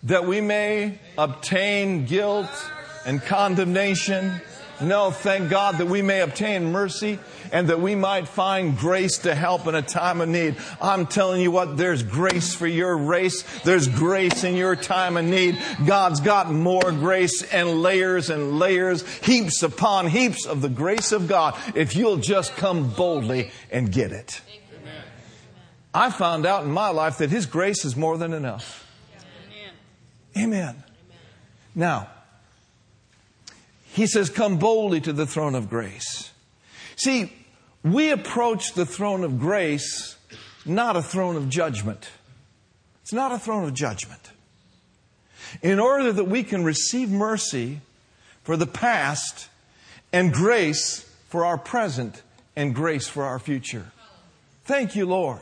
that 0.04 0.26
we 0.26 0.40
may 0.40 1.00
obtain 1.18 2.06
guilt 2.06 2.50
and 3.06 3.22
condemnation. 3.22 4.42
No, 4.82 5.12
thank 5.12 5.50
God 5.50 5.80
that 5.80 5.88
we 5.88 6.02
may 6.02 6.22
obtain 6.22 6.72
mercy 6.72 7.20
and 7.52 7.68
that 7.68 7.82
we 7.82 7.96
might 7.96 8.28
find 8.28 8.78
grace 8.78 9.20
to 9.20 9.36
help 9.36 9.68
in 9.68 9.76
a 9.76 9.82
time 9.82 10.22
of 10.22 10.30
need. 10.30 10.56
I'm 10.82 11.06
telling 11.06 11.42
you 11.42 11.52
what, 11.52 11.76
there's 11.76 12.04
grace 12.04 12.54
for 12.54 12.68
your 12.68 12.98
race. 12.98 13.44
There's 13.62 13.88
grace 13.88 14.44
in 14.44 14.56
your 14.56 14.76
time 14.76 15.18
of 15.18 15.26
need. 15.26 15.58
God's 15.86 16.22
got 16.22 16.52
more 16.52 16.92
grace 16.92 17.44
and 17.44 17.82
layers 17.82 18.30
and 18.30 18.58
layers, 18.58 19.08
heaps 19.20 19.64
upon 19.64 20.08
heaps 20.08 20.46
of 20.46 20.62
the 20.62 20.70
grace 20.70 21.12
of 21.12 21.28
God 21.28 21.58
if 21.76 21.96
you'll 21.96 22.18
just 22.18 22.56
come 22.56 22.90
boldly 22.92 23.52
and 23.72 23.92
get 23.92 24.12
it. 24.12 24.42
I 25.94 26.12
found 26.12 26.46
out 26.46 26.64
in 26.64 26.72
my 26.72 26.90
life 26.90 27.18
that 27.18 27.32
His 27.32 27.46
grace 27.46 27.84
is 27.84 27.96
more 27.98 28.18
than 28.18 28.34
enough. 28.34 28.86
Amen. 30.38 30.84
Now, 31.74 32.10
He 33.94 34.08
says, 34.08 34.30
Come 34.30 34.58
boldly 34.58 35.02
to 35.02 35.14
the 35.14 35.26
throne 35.26 35.56
of 35.56 35.70
grace. 35.70 36.32
See, 36.96 37.34
we 37.84 38.12
approach 38.12 38.74
the 38.74 38.86
throne 38.86 39.24
of 39.24 39.40
grace 39.40 40.18
not 40.66 40.96
a 40.96 41.02
throne 41.02 41.36
of 41.36 41.50
judgment. 41.50 42.10
It's 43.02 43.14
not 43.14 43.32
a 43.32 43.40
throne 43.40 43.64
of 43.64 43.74
judgment. 43.74 44.32
In 45.62 45.80
order 45.80 46.12
that 46.14 46.26
we 46.26 46.44
can 46.44 46.64
receive 46.64 47.10
mercy 47.10 47.82
for 48.44 48.56
the 48.56 48.68
past 48.68 49.50
and 50.14 50.32
grace 50.32 51.10
for 51.28 51.46
our 51.46 51.58
present 51.58 52.22
and 52.56 52.76
grace 52.76 53.08
for 53.08 53.24
our 53.24 53.40
future. 53.40 53.88
Thank 54.66 54.96
you, 54.96 55.06
Lord. 55.06 55.42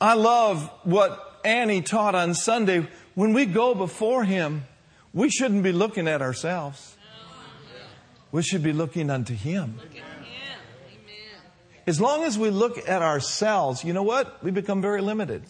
I 0.00 0.14
love 0.14 0.68
what 0.84 1.40
Annie 1.44 1.82
taught 1.82 2.14
on 2.14 2.34
Sunday. 2.34 2.86
When 3.14 3.32
we 3.32 3.46
go 3.46 3.74
before 3.74 4.24
Him, 4.24 4.64
we 5.18 5.28
shouldn't 5.28 5.64
be 5.64 5.72
looking 5.72 6.06
at 6.06 6.22
ourselves. 6.22 6.96
We 8.30 8.40
should 8.44 8.62
be 8.62 8.72
looking 8.72 9.10
unto 9.10 9.34
Him. 9.34 9.80
As 11.88 12.00
long 12.00 12.22
as 12.22 12.38
we 12.38 12.50
look 12.50 12.88
at 12.88 13.02
ourselves, 13.02 13.82
you 13.82 13.92
know 13.92 14.04
what? 14.04 14.40
We 14.44 14.52
become 14.52 14.80
very 14.80 15.00
limited. 15.00 15.42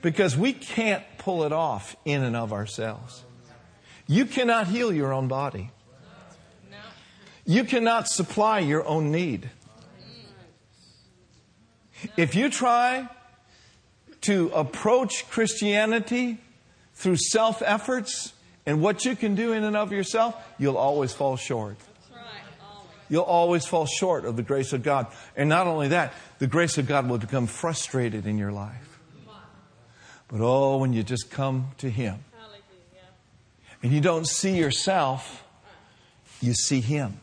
Because 0.00 0.38
we 0.38 0.54
can't 0.54 1.04
pull 1.18 1.44
it 1.44 1.52
off 1.52 1.96
in 2.06 2.22
and 2.22 2.34
of 2.34 2.54
ourselves. 2.54 3.22
You 4.06 4.24
cannot 4.24 4.68
heal 4.68 4.90
your 4.90 5.12
own 5.12 5.28
body. 5.28 5.70
You 7.44 7.64
cannot 7.64 8.08
supply 8.08 8.60
your 8.60 8.86
own 8.86 9.12
need. 9.12 9.50
If 12.16 12.34
you 12.34 12.48
try 12.48 13.10
to 14.22 14.50
approach 14.54 15.28
Christianity 15.28 16.38
through 16.94 17.16
self 17.16 17.60
efforts 17.60 18.32
and 18.66 18.80
what 18.80 19.04
you 19.04 19.16
can 19.16 19.34
do 19.34 19.52
in 19.52 19.64
and 19.64 19.76
of 19.76 19.92
yourself, 19.92 20.36
you'll 20.58 20.76
always 20.76 21.12
fall 21.12 21.36
short 21.36 21.76
Right, 22.12 22.22
always. 22.62 22.88
you'll 23.08 23.22
always 23.22 23.66
fall 23.66 23.86
short 23.86 24.24
of 24.24 24.36
the 24.36 24.42
grace 24.42 24.72
of 24.72 24.82
God. 24.82 25.08
And 25.36 25.48
not 25.48 25.66
only 25.66 25.88
that, 25.88 26.14
the 26.38 26.46
grace 26.46 26.78
of 26.78 26.86
God 26.86 27.08
will 27.08 27.18
become 27.18 27.46
frustrated 27.46 28.26
in 28.26 28.38
your 28.38 28.52
life. 28.52 28.98
But 30.28 30.40
oh, 30.40 30.78
when 30.78 30.92
you 30.92 31.02
just 31.02 31.30
come 31.30 31.72
to 31.78 31.90
Him 31.90 32.20
and 33.82 33.92
you 33.92 34.00
don't 34.00 34.26
see 34.26 34.56
yourself, 34.56 35.44
you 36.40 36.54
see 36.54 36.80
Him. 36.80 37.20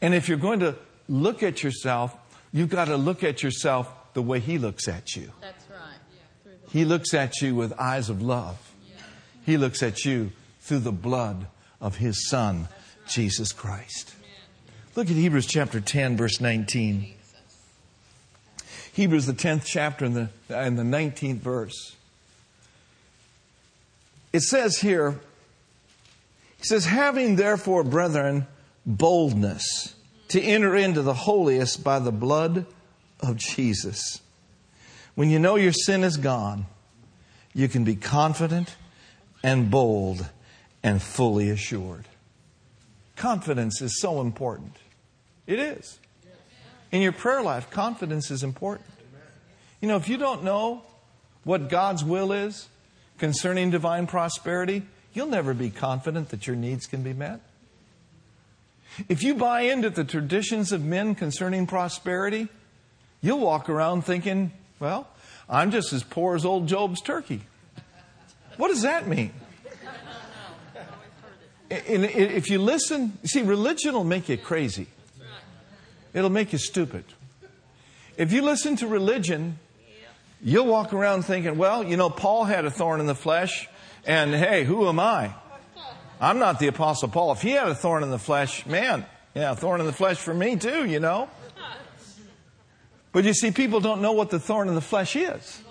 And 0.00 0.14
if 0.14 0.28
you're 0.28 0.38
going 0.38 0.60
to 0.60 0.76
look 1.08 1.42
at 1.42 1.62
yourself, 1.62 2.16
you've 2.52 2.70
got 2.70 2.86
to 2.86 2.96
look 2.96 3.22
at 3.22 3.42
yourself 3.42 3.92
the 4.14 4.22
way 4.22 4.40
He 4.40 4.58
looks 4.58 4.88
at 4.88 5.14
you. 5.14 5.30
That's 5.40 5.64
right. 5.70 6.52
He 6.70 6.84
looks 6.84 7.14
at 7.14 7.40
you 7.42 7.54
with 7.54 7.72
eyes 7.78 8.08
of 8.08 8.22
love. 8.22 8.71
He 9.44 9.56
looks 9.56 9.82
at 9.82 10.04
you 10.04 10.32
through 10.60 10.80
the 10.80 10.92
blood 10.92 11.46
of 11.80 11.96
His 11.96 12.28
Son, 12.28 12.68
Jesus 13.08 13.52
Christ. 13.52 14.14
Look 14.94 15.08
at 15.08 15.16
Hebrews 15.16 15.46
chapter 15.46 15.80
10, 15.80 16.16
verse 16.16 16.40
19. 16.40 17.14
Hebrews, 18.92 19.26
the 19.26 19.32
10th 19.32 19.64
chapter, 19.64 20.04
and 20.04 20.14
the, 20.14 20.28
and 20.50 20.78
the 20.78 20.82
19th 20.82 21.38
verse. 21.38 21.96
It 24.32 24.42
says 24.42 24.78
here, 24.78 25.18
he 26.58 26.64
says, 26.64 26.84
having 26.84 27.36
therefore, 27.36 27.84
brethren, 27.84 28.46
boldness 28.86 29.94
to 30.28 30.40
enter 30.40 30.76
into 30.76 31.02
the 31.02 31.14
holiest 31.14 31.82
by 31.82 31.98
the 31.98 32.12
blood 32.12 32.66
of 33.20 33.36
Jesus. 33.36 34.20
When 35.14 35.28
you 35.28 35.38
know 35.38 35.56
your 35.56 35.72
sin 35.72 36.04
is 36.04 36.16
gone, 36.16 36.66
you 37.52 37.68
can 37.68 37.84
be 37.84 37.96
confident 37.96 38.76
and 39.42 39.70
bold 39.70 40.28
and 40.82 41.02
fully 41.02 41.50
assured. 41.50 42.06
Confidence 43.16 43.80
is 43.80 44.00
so 44.00 44.20
important. 44.20 44.76
It 45.46 45.58
is. 45.58 45.98
In 46.90 47.02
your 47.02 47.12
prayer 47.12 47.42
life, 47.42 47.70
confidence 47.70 48.30
is 48.30 48.42
important. 48.42 48.88
You 49.80 49.88
know, 49.88 49.96
if 49.96 50.08
you 50.08 50.16
don't 50.16 50.44
know 50.44 50.82
what 51.44 51.68
God's 51.68 52.04
will 52.04 52.32
is 52.32 52.68
concerning 53.18 53.70
divine 53.70 54.06
prosperity, 54.06 54.82
you'll 55.12 55.26
never 55.26 55.54
be 55.54 55.70
confident 55.70 56.28
that 56.30 56.46
your 56.46 56.56
needs 56.56 56.86
can 56.86 57.02
be 57.02 57.12
met. 57.12 57.40
If 59.08 59.22
you 59.22 59.34
buy 59.34 59.62
into 59.62 59.90
the 59.90 60.04
traditions 60.04 60.70
of 60.70 60.84
men 60.84 61.14
concerning 61.14 61.66
prosperity, 61.66 62.48
you'll 63.20 63.40
walk 63.40 63.68
around 63.68 64.02
thinking, 64.02 64.52
well, 64.78 65.08
I'm 65.48 65.70
just 65.70 65.92
as 65.92 66.02
poor 66.02 66.34
as 66.36 66.44
old 66.44 66.66
Job's 66.66 67.00
turkey. 67.00 67.42
What 68.56 68.68
does 68.68 68.82
that 68.82 69.06
mean? 69.06 69.32
if 71.70 72.50
you 72.50 72.58
listen, 72.58 73.18
see, 73.24 73.42
religion 73.42 73.94
will 73.94 74.04
make 74.04 74.28
you 74.28 74.36
crazy. 74.36 74.88
It'll 76.12 76.30
make 76.30 76.52
you 76.52 76.58
stupid. 76.58 77.04
If 78.16 78.32
you 78.32 78.42
listen 78.42 78.76
to 78.76 78.86
religion, 78.86 79.58
you'll 80.42 80.66
walk 80.66 80.92
around 80.92 81.22
thinking, 81.22 81.56
well, 81.56 81.82
you 81.82 81.96
know, 81.96 82.10
Paul 82.10 82.44
had 82.44 82.66
a 82.66 82.70
thorn 82.70 83.00
in 83.00 83.06
the 83.06 83.14
flesh, 83.14 83.68
and 84.04 84.34
hey, 84.34 84.64
who 84.64 84.86
am 84.88 85.00
I? 85.00 85.34
I'm 86.20 86.38
not 86.38 86.58
the 86.58 86.66
Apostle 86.66 87.08
Paul. 87.08 87.32
If 87.32 87.42
he 87.42 87.50
had 87.52 87.68
a 87.68 87.74
thorn 87.74 88.02
in 88.02 88.10
the 88.10 88.18
flesh, 88.18 88.66
man, 88.66 89.06
yeah, 89.34 89.52
a 89.52 89.56
thorn 89.56 89.80
in 89.80 89.86
the 89.86 89.92
flesh 89.92 90.18
for 90.18 90.34
me 90.34 90.56
too, 90.56 90.84
you 90.84 91.00
know. 91.00 91.28
But 93.12 93.24
you 93.24 93.34
see, 93.34 93.50
people 93.50 93.80
don't 93.80 94.02
know 94.02 94.12
what 94.12 94.30
the 94.30 94.38
thorn 94.38 94.68
in 94.68 94.74
the 94.74 94.80
flesh 94.80 95.16
is. 95.16 95.62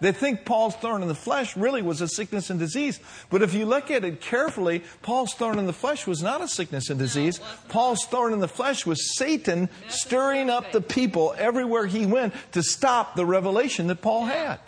They 0.00 0.12
think 0.12 0.44
Paul's 0.44 0.74
thorn 0.76 1.02
in 1.02 1.08
the 1.08 1.14
flesh 1.14 1.56
really 1.56 1.82
was 1.82 2.00
a 2.00 2.08
sickness 2.08 2.50
and 2.50 2.58
disease. 2.58 3.00
But 3.28 3.42
if 3.42 3.54
you 3.54 3.66
look 3.66 3.90
at 3.90 4.04
it 4.04 4.20
carefully, 4.20 4.82
Paul's 5.02 5.34
thorn 5.34 5.58
in 5.58 5.66
the 5.66 5.72
flesh 5.72 6.06
was 6.06 6.22
not 6.22 6.40
a 6.40 6.48
sickness 6.48 6.90
and 6.90 6.98
disease. 6.98 7.40
Paul's 7.68 8.04
thorn 8.06 8.32
in 8.32 8.40
the 8.40 8.48
flesh 8.48 8.86
was 8.86 9.16
Satan 9.16 9.68
stirring 9.88 10.48
up 10.48 10.72
the 10.72 10.80
people 10.80 11.34
everywhere 11.36 11.86
he 11.86 12.06
went 12.06 12.34
to 12.52 12.62
stop 12.62 13.14
the 13.14 13.26
revelation 13.26 13.88
that 13.88 14.00
Paul 14.00 14.26
had. 14.26 14.58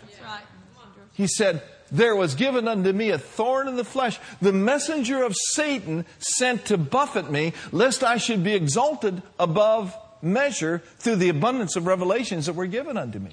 He 1.13 1.27
said, 1.27 1.63
there 1.91 2.15
was 2.15 2.33
given 2.33 2.67
unto 2.67 2.91
me 2.91 3.11
a 3.11 3.19
thorn 3.19 3.67
in 3.67 3.75
the 3.75 3.83
flesh, 3.83 4.19
the 4.41 4.51
messenger 4.51 5.23
of 5.23 5.35
Satan 5.35 6.05
sent 6.17 6.65
to 6.65 6.77
buffet 6.77 7.29
me, 7.29 7.53
lest 7.71 8.03
I 8.03 8.17
should 8.17 8.43
be 8.43 8.53
exalted 8.53 9.21
above 9.39 9.95
measure 10.19 10.79
through 10.97 11.17
the 11.17 11.29
abundance 11.29 11.75
of 11.75 11.85
revelations 11.85 12.47
that 12.47 12.53
were 12.53 12.65
given 12.65 12.97
unto 12.97 13.19
me. 13.19 13.31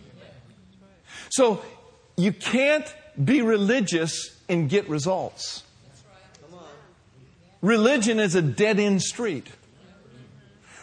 So 1.31 1.63
you 2.17 2.33
can't 2.33 2.95
be 3.23 3.43
religious 3.43 4.37
and 4.49 4.69
get 4.69 4.89
results. 4.89 5.63
Religion 7.63 8.19
is 8.19 8.35
a 8.35 8.43
dead 8.43 8.79
end 8.79 9.03
street. 9.03 9.47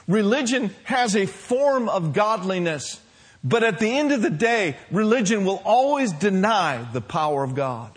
Religion 0.07 0.73
has 0.83 1.15
a 1.15 1.25
form 1.25 1.89
of 1.89 2.13
godliness, 2.13 3.01
but 3.43 3.63
at 3.63 3.79
the 3.79 3.97
end 3.97 4.11
of 4.11 4.21
the 4.21 4.29
day, 4.29 4.77
religion 4.91 5.43
will 5.43 5.61
always 5.65 6.13
deny 6.13 6.87
the 6.93 7.01
power 7.01 7.43
of 7.43 7.55
God. 7.55 7.91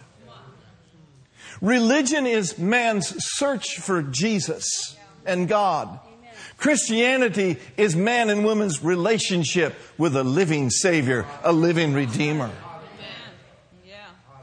Religion 1.61 2.27
is 2.27 2.59
man's 2.59 3.15
search 3.37 3.79
for 3.79 4.03
Jesus 4.03 4.97
and 5.27 5.47
God. 5.47 6.01
Christianity 6.57 7.59
is 7.77 7.95
man 7.95 8.29
and 8.29 8.45
woman's 8.45 8.83
relationship 8.83 9.75
with 9.97 10.17
a 10.17 10.25
living 10.25 10.71
Savior, 10.71 11.27
a 11.45 11.53
living 11.53 11.93
Redeemer. 11.93 12.51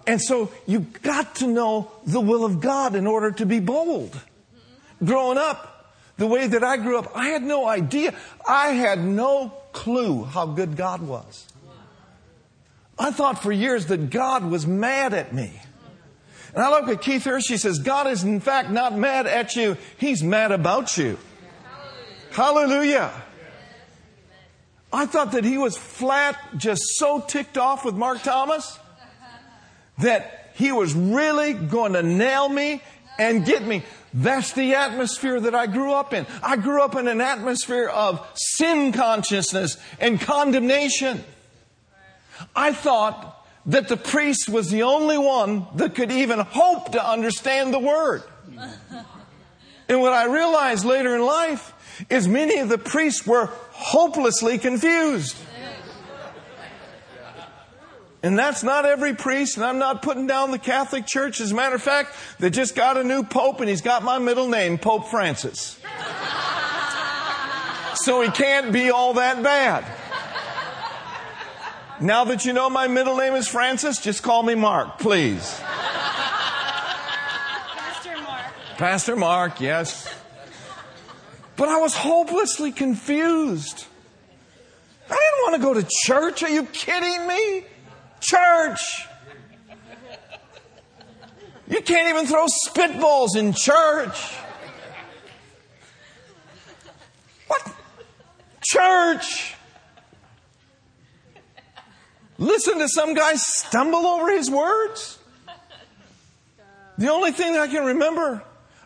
And 0.08 0.22
so 0.22 0.50
you've 0.66 1.02
got 1.04 1.36
to 1.36 1.48
know 1.48 1.92
the 2.06 2.22
will 2.22 2.46
of 2.46 2.62
God 2.62 2.96
in 2.96 3.06
order 3.06 3.32
to 3.34 3.46
be 3.46 3.60
bold. 3.60 4.18
Growing 5.04 5.38
up, 5.38 5.94
the 6.16 6.26
way 6.26 6.48
that 6.48 6.64
I 6.64 6.78
grew 6.78 6.98
up, 6.98 7.12
I 7.14 7.28
had 7.28 7.44
no 7.44 7.68
idea. 7.68 8.16
I 8.48 8.70
had 8.70 9.04
no 9.04 9.50
clue 9.74 10.24
how 10.24 10.46
good 10.46 10.78
God 10.78 11.02
was. 11.02 11.46
I 12.98 13.12
thought 13.12 13.44
for 13.44 13.52
years 13.52 13.88
that 13.88 14.10
God 14.10 14.46
was 14.46 14.66
mad 14.66 15.14
at 15.14 15.34
me. 15.34 15.52
And 16.56 16.64
I 16.64 16.70
look 16.72 16.88
at 16.88 17.02
Keith 17.02 17.26
Hurst, 17.26 17.50
he 17.50 17.58
says, 17.58 17.78
God 17.80 18.08
is 18.08 18.24
in 18.24 18.40
fact 18.40 18.72
not 18.72 18.98
mad 18.98 19.28
at 19.28 19.56
you, 19.56 19.78
He's 19.98 20.24
mad 20.24 20.52
about 20.52 20.98
you. 20.98 21.20
Hallelujah. 22.32 23.12
Hallelujah. 23.12 23.24
I 24.92 25.06
thought 25.06 25.34
that 25.34 25.44
he 25.44 25.58
was 25.58 25.78
flat, 25.78 26.40
just 26.56 26.82
so 26.96 27.20
ticked 27.20 27.58
off 27.58 27.84
with 27.84 27.94
Mark 27.94 28.24
Thomas 28.24 28.80
that 30.00 30.52
he 30.56 30.72
was 30.72 30.94
really 30.94 31.54
going 31.54 31.94
to 31.94 32.04
nail 32.04 32.50
me 32.50 32.82
and 33.20 33.46
get 33.46 33.66
me. 33.66 33.84
That's 34.14 34.54
the 34.54 34.76
atmosphere 34.76 35.40
that 35.40 35.54
I 35.54 35.68
grew 35.68 35.94
up 35.94 36.14
in. 36.14 36.26
I 36.42 36.58
grew 36.58 36.82
up 36.82 36.96
in 36.96 37.08
an 37.08 37.22
atmosphere 37.22 37.88
of 37.88 38.26
sin 38.36 38.92
consciousness 38.92 39.78
and 40.00 40.20
condemnation. 40.20 41.24
I 42.56 42.74
thought 42.74 43.46
that 43.68 43.90
the 43.90 43.98
priest 43.98 44.50
was 44.50 44.72
the 44.72 44.84
only 44.84 45.18
one 45.18 45.68
that 45.76 45.94
could 45.94 46.12
even 46.12 46.40
hope 46.40 46.94
to 46.94 47.06
understand 47.06 47.74
the 47.74 47.80
word. 47.80 48.24
And 49.90 50.02
what 50.02 50.14
I 50.14 50.26
realized 50.26 50.86
later 50.86 51.16
in 51.16 51.22
life 51.22 51.74
is 52.10 52.28
many 52.28 52.60
of 52.60 52.70
the 52.70 52.78
priests 52.78 53.26
were 53.26 53.50
hopelessly 53.72 54.58
confused. 54.58 55.36
And 58.28 58.38
that's 58.38 58.62
not 58.62 58.86
every 58.86 59.14
priest, 59.14 59.56
and 59.56 59.66
I'm 59.66 59.80
not 59.80 60.02
putting 60.02 60.28
down 60.28 60.52
the 60.52 60.60
Catholic 60.60 61.06
Church. 61.06 61.40
As 61.40 61.54
a 61.54 61.56
matter 61.56 61.76
of 61.76 61.82
fact, 61.82 62.14
they 62.40 62.50
just 62.50 62.76
got 62.76 62.98
a 62.98 63.04
new 63.06 63.24
pope, 63.24 63.62
and 63.62 63.70
he's 63.70 63.80
got 63.80 64.04
my 64.04 64.20
middle 64.20 64.50
name, 64.50 64.78
Pope 64.78 65.08
Francis. 65.08 65.80
so 67.96 68.20
he 68.20 68.30
can't 68.30 68.74
be 68.74 68.90
all 68.90 69.14
that 69.14 69.42
bad. 69.42 69.86
Now 72.02 72.26
that 72.26 72.44
you 72.44 72.52
know 72.52 72.70
my 72.70 72.90
middle 72.90 73.16
name 73.16 73.34
is 73.34 73.48
Francis, 73.48 74.02
just 74.02 74.24
call 74.24 74.44
me 74.44 74.56
Mark, 74.56 75.00
please. 75.00 75.62
Pastor 77.78 78.18
Mark. 78.18 78.46
Pastor 78.78 79.16
Mark, 79.16 79.62
yes. 79.62 80.14
But 81.56 81.70
I 81.70 81.80
was 81.80 81.96
hopelessly 81.96 82.74
confused. 82.74 83.86
I 85.10 85.16
didn't 85.16 85.44
want 85.44 85.56
to 85.56 85.62
go 85.62 85.74
to 85.76 85.88
church. 86.04 86.44
Are 86.44 86.50
you 86.50 86.66
kidding 86.66 87.26
me? 87.26 87.64
Church. 88.20 89.08
You 91.70 91.82
can't 91.82 92.10
even 92.10 92.26
throw 92.26 92.46
spitballs 92.68 93.36
in 93.36 93.54
church. 93.54 94.34
What? 97.48 97.76
Church. 98.62 99.54
Listen 102.38 102.80
to 102.80 102.88
some 102.88 103.14
guy 103.14 103.34
stumble 103.36 104.06
over 104.06 104.32
his 104.32 104.50
words. 104.50 105.18
The 106.98 107.12
only 107.12 107.32
thing 107.32 107.54
that 107.54 107.62
I 107.62 107.68
can 107.68 107.86
remember 107.86 108.44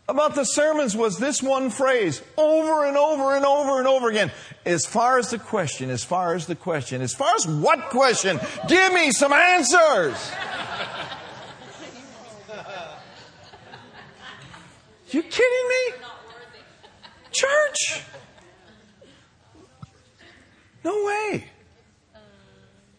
about 0.07 0.35
the 0.35 0.43
sermons 0.43 0.95
was 0.95 1.17
this 1.17 1.41
one 1.41 1.69
phrase 1.69 2.21
over 2.37 2.85
and 2.85 2.97
over 2.97 3.35
and 3.35 3.45
over 3.45 3.79
and 3.79 3.87
over 3.87 4.09
again. 4.09 4.31
As 4.65 4.85
far 4.85 5.17
as 5.17 5.29
the 5.29 5.39
question, 5.39 5.89
as 5.89 6.03
far 6.03 6.35
as 6.35 6.47
the 6.47 6.55
question, 6.55 7.01
as 7.01 7.13
far 7.13 7.33
as 7.35 7.47
what 7.47 7.89
question? 7.89 8.39
Give 8.67 8.93
me 8.93 9.11
some 9.11 9.33
answers. 9.33 10.31
You 15.09 15.23
kidding 15.23 15.69
me? 15.69 16.05
Church? 17.31 18.01
No 20.83 21.05
way. 21.05 21.45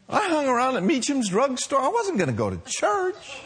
I 0.08 0.28
hung 0.28 0.46
around 0.46 0.76
at 0.76 0.82
Meacham's 0.82 1.30
drugstore. 1.30 1.80
I 1.80 1.88
wasn't 1.88 2.18
going 2.18 2.28
to 2.28 2.36
go 2.36 2.50
to 2.50 2.60
church. 2.66 3.40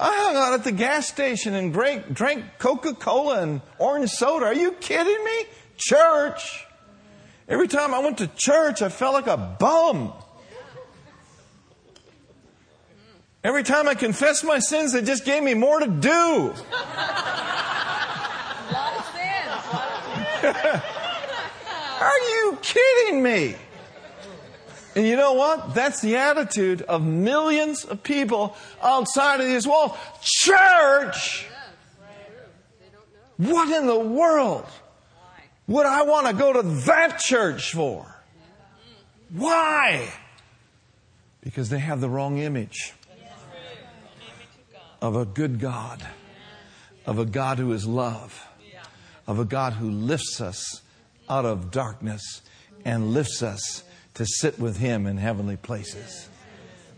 I 0.00 0.16
hung 0.16 0.36
out 0.36 0.52
at 0.52 0.64
the 0.64 0.72
gas 0.72 1.08
station 1.08 1.54
and 1.54 1.72
drank, 1.72 2.12
drank 2.12 2.44
Coca 2.58 2.94
Cola 2.94 3.42
and 3.42 3.60
orange 3.78 4.10
soda. 4.10 4.46
Are 4.46 4.54
you 4.54 4.72
kidding 4.72 5.24
me? 5.24 5.44
Church. 5.76 6.66
Every 7.48 7.66
time 7.66 7.94
I 7.94 7.98
went 7.98 8.18
to 8.18 8.28
church, 8.36 8.80
I 8.82 8.90
felt 8.90 9.14
like 9.14 9.26
a 9.26 9.36
bum. 9.36 10.12
Every 13.42 13.62
time 13.62 13.88
I 13.88 13.94
confessed 13.94 14.44
my 14.44 14.58
sins, 14.58 14.92
they 14.92 15.02
just 15.02 15.24
gave 15.24 15.42
me 15.42 15.54
more 15.54 15.80
to 15.80 15.86
do. 15.86 16.10
A 16.10 16.54
lot 18.72 18.98
of 18.98 19.04
sin. 19.14 20.82
Are 22.00 22.18
you 22.18 22.58
kidding 22.62 23.22
me? 23.22 23.56
And 24.98 25.06
you 25.06 25.14
know 25.14 25.34
what? 25.34 25.74
That's 25.76 26.00
the 26.00 26.16
attitude 26.16 26.82
of 26.82 27.04
millions 27.04 27.84
of 27.84 28.02
people 28.02 28.56
outside 28.82 29.38
of 29.38 29.46
these 29.46 29.64
walls. 29.64 29.96
Church! 30.20 31.46
What 33.36 33.70
in 33.70 33.86
the 33.86 33.96
world 33.96 34.66
would 35.68 35.86
I 35.86 36.02
want 36.02 36.26
to 36.26 36.32
go 36.32 36.52
to 36.52 36.62
that 36.86 37.20
church 37.20 37.70
for? 37.74 38.12
Why? 39.30 40.12
Because 41.42 41.68
they 41.68 41.78
have 41.78 42.00
the 42.00 42.08
wrong 42.08 42.38
image 42.38 42.92
of 45.00 45.14
a 45.14 45.24
good 45.24 45.60
God, 45.60 46.04
of 47.06 47.20
a 47.20 47.24
God 47.24 47.58
who 47.58 47.72
is 47.72 47.86
love, 47.86 48.44
of 49.28 49.38
a 49.38 49.44
God 49.44 49.74
who 49.74 49.92
lifts 49.92 50.40
us 50.40 50.82
out 51.30 51.44
of 51.44 51.70
darkness 51.70 52.42
and 52.84 53.12
lifts 53.14 53.44
us 53.44 53.84
to 54.18 54.26
sit 54.26 54.58
with 54.58 54.76
Him 54.76 55.06
in 55.06 55.16
heavenly 55.16 55.56
places. 55.56 56.28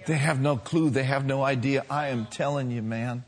They 0.06 0.16
have 0.16 0.40
no 0.40 0.56
clue, 0.56 0.90
they 0.90 1.04
have 1.04 1.24
no 1.24 1.42
idea. 1.44 1.84
I 1.88 2.08
am 2.08 2.26
telling 2.26 2.70
you, 2.70 2.82
man, 2.82 3.24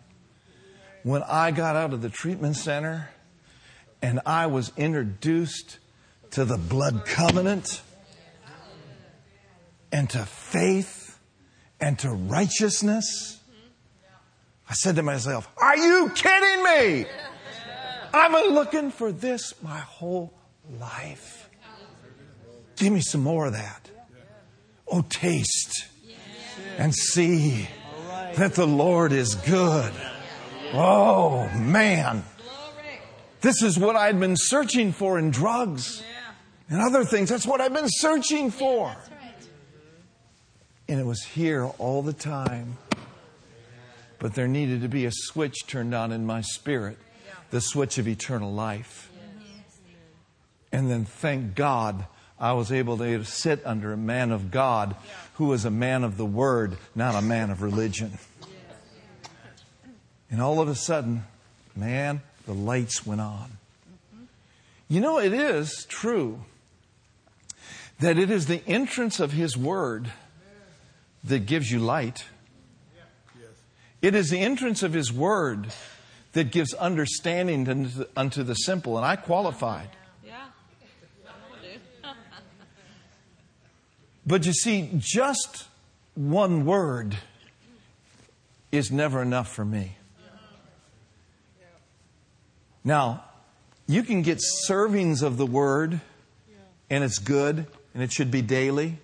when 1.02 1.22
I 1.22 1.50
got 1.50 1.76
out 1.76 1.92
of 1.92 2.02
the 2.02 2.08
treatment 2.08 2.56
center, 2.56 3.10
and 4.02 4.20
I 4.26 4.46
was 4.46 4.72
introduced 4.76 5.78
to 6.32 6.44
the 6.44 6.58
blood 6.58 7.04
covenant 7.06 7.82
and 9.92 10.10
to 10.10 10.24
faith 10.24 11.18
and 11.80 11.98
to 12.00 12.10
righteousness. 12.10 13.38
I 14.68 14.74
said 14.74 14.96
to 14.96 15.02
myself, 15.02 15.48
Are 15.56 15.76
you 15.76 16.10
kidding 16.14 16.64
me? 16.64 17.06
I've 18.14 18.32
been 18.32 18.54
looking 18.54 18.90
for 18.90 19.12
this 19.12 19.54
my 19.62 19.78
whole 19.78 20.34
life. 20.80 21.48
Give 22.76 22.92
me 22.92 23.00
some 23.00 23.22
more 23.22 23.46
of 23.46 23.52
that. 23.52 23.81
Oh, 24.92 25.02
taste 25.08 25.86
and 26.76 26.94
see 26.94 27.66
that 28.36 28.54
the 28.54 28.66
Lord 28.66 29.12
is 29.12 29.34
good. 29.34 29.92
Oh, 30.74 31.48
man. 31.56 32.24
This 33.40 33.62
is 33.62 33.78
what 33.78 33.96
I'd 33.96 34.20
been 34.20 34.36
searching 34.36 34.92
for 34.92 35.18
in 35.18 35.30
drugs 35.30 36.02
and 36.68 36.80
other 36.80 37.04
things. 37.04 37.30
That's 37.30 37.46
what 37.46 37.60
I've 37.60 37.72
been 37.72 37.88
searching 37.88 38.50
for. 38.50 38.94
And 40.88 41.00
it 41.00 41.06
was 41.06 41.22
here 41.22 41.64
all 41.78 42.02
the 42.02 42.12
time. 42.12 42.76
But 44.18 44.34
there 44.34 44.46
needed 44.46 44.82
to 44.82 44.88
be 44.88 45.06
a 45.06 45.10
switch 45.12 45.66
turned 45.66 45.94
on 45.94 46.12
in 46.12 46.26
my 46.26 46.42
spirit 46.42 46.98
the 47.50 47.60
switch 47.60 47.98
of 47.98 48.06
eternal 48.06 48.52
life. 48.52 49.10
And 50.70 50.90
then 50.90 51.04
thank 51.04 51.54
God 51.54 52.06
I 52.38 52.52
was 52.52 52.72
able 52.72 52.98
to 52.98 53.24
sit 53.24 53.62
under 53.64 53.92
a 53.92 53.96
man 53.96 54.32
of 54.32 54.50
God 54.50 54.96
who 55.34 55.46
was 55.46 55.64
a 55.64 55.70
man 55.70 56.04
of 56.04 56.16
the 56.16 56.26
word, 56.26 56.76
not 56.94 57.14
a 57.14 57.22
man 57.22 57.50
of 57.50 57.62
religion. 57.62 58.18
And 60.30 60.40
all 60.40 60.60
of 60.60 60.68
a 60.68 60.74
sudden, 60.74 61.24
man, 61.76 62.22
the 62.46 62.54
lights 62.54 63.06
went 63.06 63.20
on. 63.20 63.58
You 64.88 65.00
know, 65.00 65.18
it 65.18 65.32
is 65.32 65.86
true 65.88 66.40
that 68.00 68.18
it 68.18 68.30
is 68.30 68.46
the 68.46 68.62
entrance 68.66 69.20
of 69.20 69.32
His 69.32 69.56
Word 69.56 70.10
that 71.24 71.46
gives 71.46 71.70
you 71.70 71.78
light. 71.78 72.24
It 74.00 74.14
is 74.14 74.30
the 74.30 74.40
entrance 74.40 74.82
of 74.82 74.92
His 74.92 75.12
Word 75.12 75.72
that 76.32 76.50
gives 76.50 76.74
understanding 76.74 78.04
unto 78.16 78.42
the 78.42 78.54
simple. 78.54 78.96
And 78.96 79.06
I 79.06 79.16
qualified. 79.16 79.90
But 84.26 84.46
you 84.46 84.52
see, 84.52 84.90
just 84.98 85.66
one 86.14 86.64
word 86.64 87.16
is 88.70 88.90
never 88.90 89.20
enough 89.20 89.52
for 89.52 89.64
me. 89.64 89.96
Now, 92.84 93.24
you 93.86 94.02
can 94.02 94.22
get 94.22 94.40
servings 94.68 95.22
of 95.22 95.36
the 95.36 95.46
word, 95.46 96.00
and 96.90 97.04
it's 97.04 97.18
good, 97.18 97.66
and 97.94 98.02
it 98.02 98.12
should 98.12 98.30
be 98.30 98.42
daily. 98.42 98.98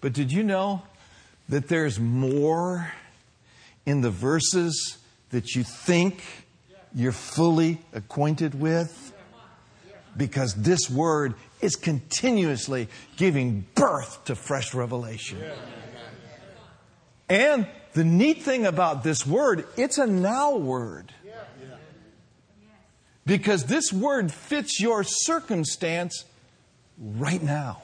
But 0.00 0.12
did 0.12 0.32
you 0.32 0.42
know 0.42 0.82
that 1.48 1.68
there's 1.68 1.98
more 1.98 2.92
in 3.84 4.00
the 4.00 4.10
verses 4.10 4.98
that 5.30 5.54
you 5.54 5.62
think 5.62 6.22
you're 6.94 7.12
fully 7.12 7.80
acquainted 7.92 8.58
with? 8.58 9.12
Because 10.16 10.54
this 10.54 10.88
word 10.88 11.34
is 11.60 11.76
continuously 11.76 12.88
giving 13.16 13.66
birth 13.74 14.24
to 14.24 14.34
fresh 14.34 14.74
revelation. 14.74 15.42
And 17.28 17.66
the 17.92 18.04
neat 18.04 18.42
thing 18.42 18.66
about 18.66 19.02
this 19.02 19.26
word, 19.26 19.66
it's 19.76 19.98
a 19.98 20.06
now 20.06 20.56
word. 20.56 21.12
Because 23.24 23.64
this 23.64 23.92
word 23.92 24.32
fits 24.32 24.80
your 24.80 25.02
circumstance 25.02 26.24
right 26.98 27.42
now. 27.42 27.82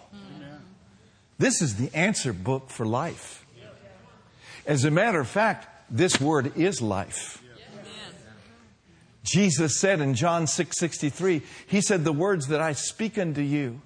This 1.38 1.60
is 1.60 1.74
the 1.74 1.94
answer 1.96 2.32
book 2.32 2.70
for 2.70 2.86
life. 2.86 3.44
As 4.64 4.84
a 4.84 4.90
matter 4.92 5.18
of 5.18 5.26
fact, 5.26 5.66
this 5.90 6.20
word 6.20 6.56
is 6.56 6.80
life. 6.80 7.41
Jesus 9.22 9.78
said 9.78 10.00
in 10.00 10.14
John 10.14 10.46
6 10.46 10.78
63, 10.78 11.42
He 11.66 11.80
said, 11.80 12.04
The 12.04 12.12
words 12.12 12.48
that 12.48 12.60
I 12.60 12.72
speak 12.72 13.18
unto 13.18 13.42
you, 13.42 13.80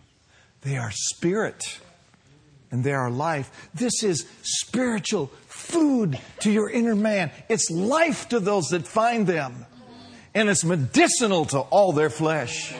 they 0.62 0.76
are 0.78 0.90
spirit 0.90 1.80
and 2.70 2.82
they 2.82 2.92
are 2.92 3.10
life. 3.10 3.70
This 3.74 4.02
is 4.02 4.26
spiritual 4.42 5.26
food 5.46 6.18
to 6.40 6.50
your 6.50 6.70
inner 6.70 6.96
man. 6.96 7.30
It's 7.48 7.70
life 7.70 8.28
to 8.30 8.40
those 8.40 8.68
that 8.68 8.86
find 8.86 9.26
them 9.26 9.66
and 10.36 10.50
it's 10.50 10.64
medicinal 10.64 11.46
to 11.46 11.60
all 11.60 11.92
their 11.92 12.10
flesh. 12.10 12.74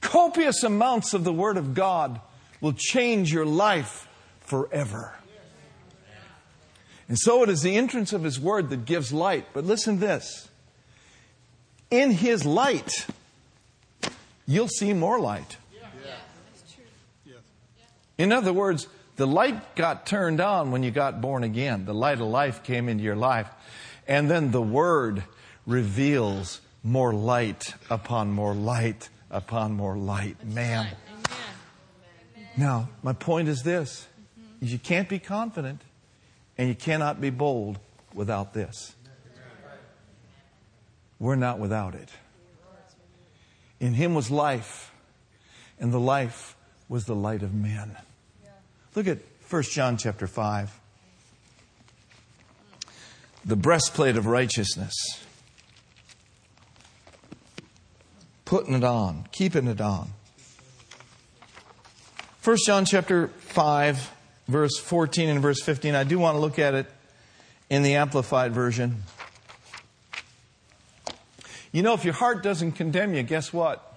Copious 0.00 0.62
amounts 0.62 1.12
of 1.12 1.24
the 1.24 1.32
Word 1.32 1.56
of 1.56 1.74
God 1.74 2.20
will 2.60 2.72
change 2.72 3.32
your 3.32 3.44
life 3.44 4.08
forever. 4.40 5.19
And 7.10 7.18
so 7.18 7.42
it 7.42 7.48
is 7.48 7.62
the 7.62 7.74
entrance 7.74 8.12
of 8.12 8.22
His 8.22 8.38
Word 8.38 8.70
that 8.70 8.84
gives 8.84 9.12
light. 9.12 9.46
But 9.52 9.64
listen 9.64 9.96
to 9.96 10.00
this 10.00 10.48
in 11.90 12.12
His 12.12 12.46
light, 12.46 13.04
you'll 14.46 14.68
see 14.68 14.92
more 14.92 15.18
light. 15.18 15.56
In 18.16 18.32
other 18.32 18.52
words, 18.52 18.86
the 19.16 19.26
light 19.26 19.74
got 19.74 20.06
turned 20.06 20.40
on 20.40 20.70
when 20.70 20.84
you 20.84 20.92
got 20.92 21.20
born 21.20 21.42
again. 21.42 21.84
The 21.84 21.94
light 21.94 22.20
of 22.20 22.28
life 22.28 22.62
came 22.62 22.88
into 22.88 23.02
your 23.02 23.16
life. 23.16 23.48
And 24.06 24.30
then 24.30 24.52
the 24.52 24.62
Word 24.62 25.24
reveals 25.66 26.60
more 26.84 27.12
light 27.12 27.74
upon 27.90 28.30
more 28.30 28.54
light 28.54 29.08
upon 29.32 29.72
more 29.72 29.96
light. 29.96 30.46
Man. 30.46 30.86
Now, 32.56 32.88
my 33.02 33.14
point 33.14 33.48
is 33.48 33.64
this 33.64 34.06
mm-hmm. 34.38 34.66
you 34.66 34.78
can't 34.78 35.08
be 35.08 35.18
confident 35.18 35.80
and 36.60 36.68
you 36.68 36.74
cannot 36.74 37.22
be 37.22 37.30
bold 37.30 37.78
without 38.12 38.52
this. 38.52 38.94
We're 41.18 41.34
not 41.34 41.58
without 41.58 41.94
it. 41.94 42.10
In 43.80 43.94
him 43.94 44.12
was 44.12 44.30
life, 44.30 44.92
and 45.78 45.90
the 45.90 45.98
life 45.98 46.54
was 46.86 47.06
the 47.06 47.14
light 47.14 47.42
of 47.42 47.54
men. 47.54 47.96
Look 48.94 49.06
at 49.06 49.20
1 49.48 49.62
John 49.62 49.96
chapter 49.96 50.26
5. 50.26 50.78
The 53.46 53.56
breastplate 53.56 54.18
of 54.18 54.26
righteousness. 54.26 54.94
putting 58.44 58.74
it 58.74 58.84
on, 58.84 59.26
keeping 59.32 59.66
it 59.66 59.80
on. 59.80 60.10
1 62.44 62.56
John 62.66 62.84
chapter 62.84 63.28
5, 63.28 64.10
verse 64.50 64.78
14 64.78 65.28
and 65.28 65.40
verse 65.40 65.62
15. 65.62 65.94
I 65.94 66.04
do 66.04 66.18
want 66.18 66.36
to 66.36 66.40
look 66.40 66.58
at 66.58 66.74
it 66.74 66.86
in 67.68 67.82
the 67.82 67.94
Amplified 67.94 68.52
Version. 68.52 69.02
You 71.72 71.82
know, 71.82 71.94
if 71.94 72.04
your 72.04 72.14
heart 72.14 72.42
doesn't 72.42 72.72
condemn 72.72 73.14
you, 73.14 73.22
guess 73.22 73.52
what? 73.52 73.96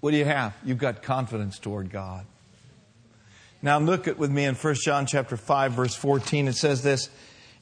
What 0.00 0.12
do 0.12 0.16
you 0.16 0.24
have? 0.24 0.54
You've 0.64 0.78
got 0.78 1.02
confidence 1.02 1.58
toward 1.58 1.90
God. 1.90 2.24
Now 3.60 3.78
look 3.80 4.06
at 4.06 4.18
with 4.18 4.30
me 4.30 4.44
in 4.44 4.54
1 4.54 4.74
John 4.76 5.06
chapter 5.06 5.36
5 5.36 5.72
verse 5.72 5.94
14 5.96 6.46
it 6.46 6.54
says 6.54 6.82
this 6.84 7.10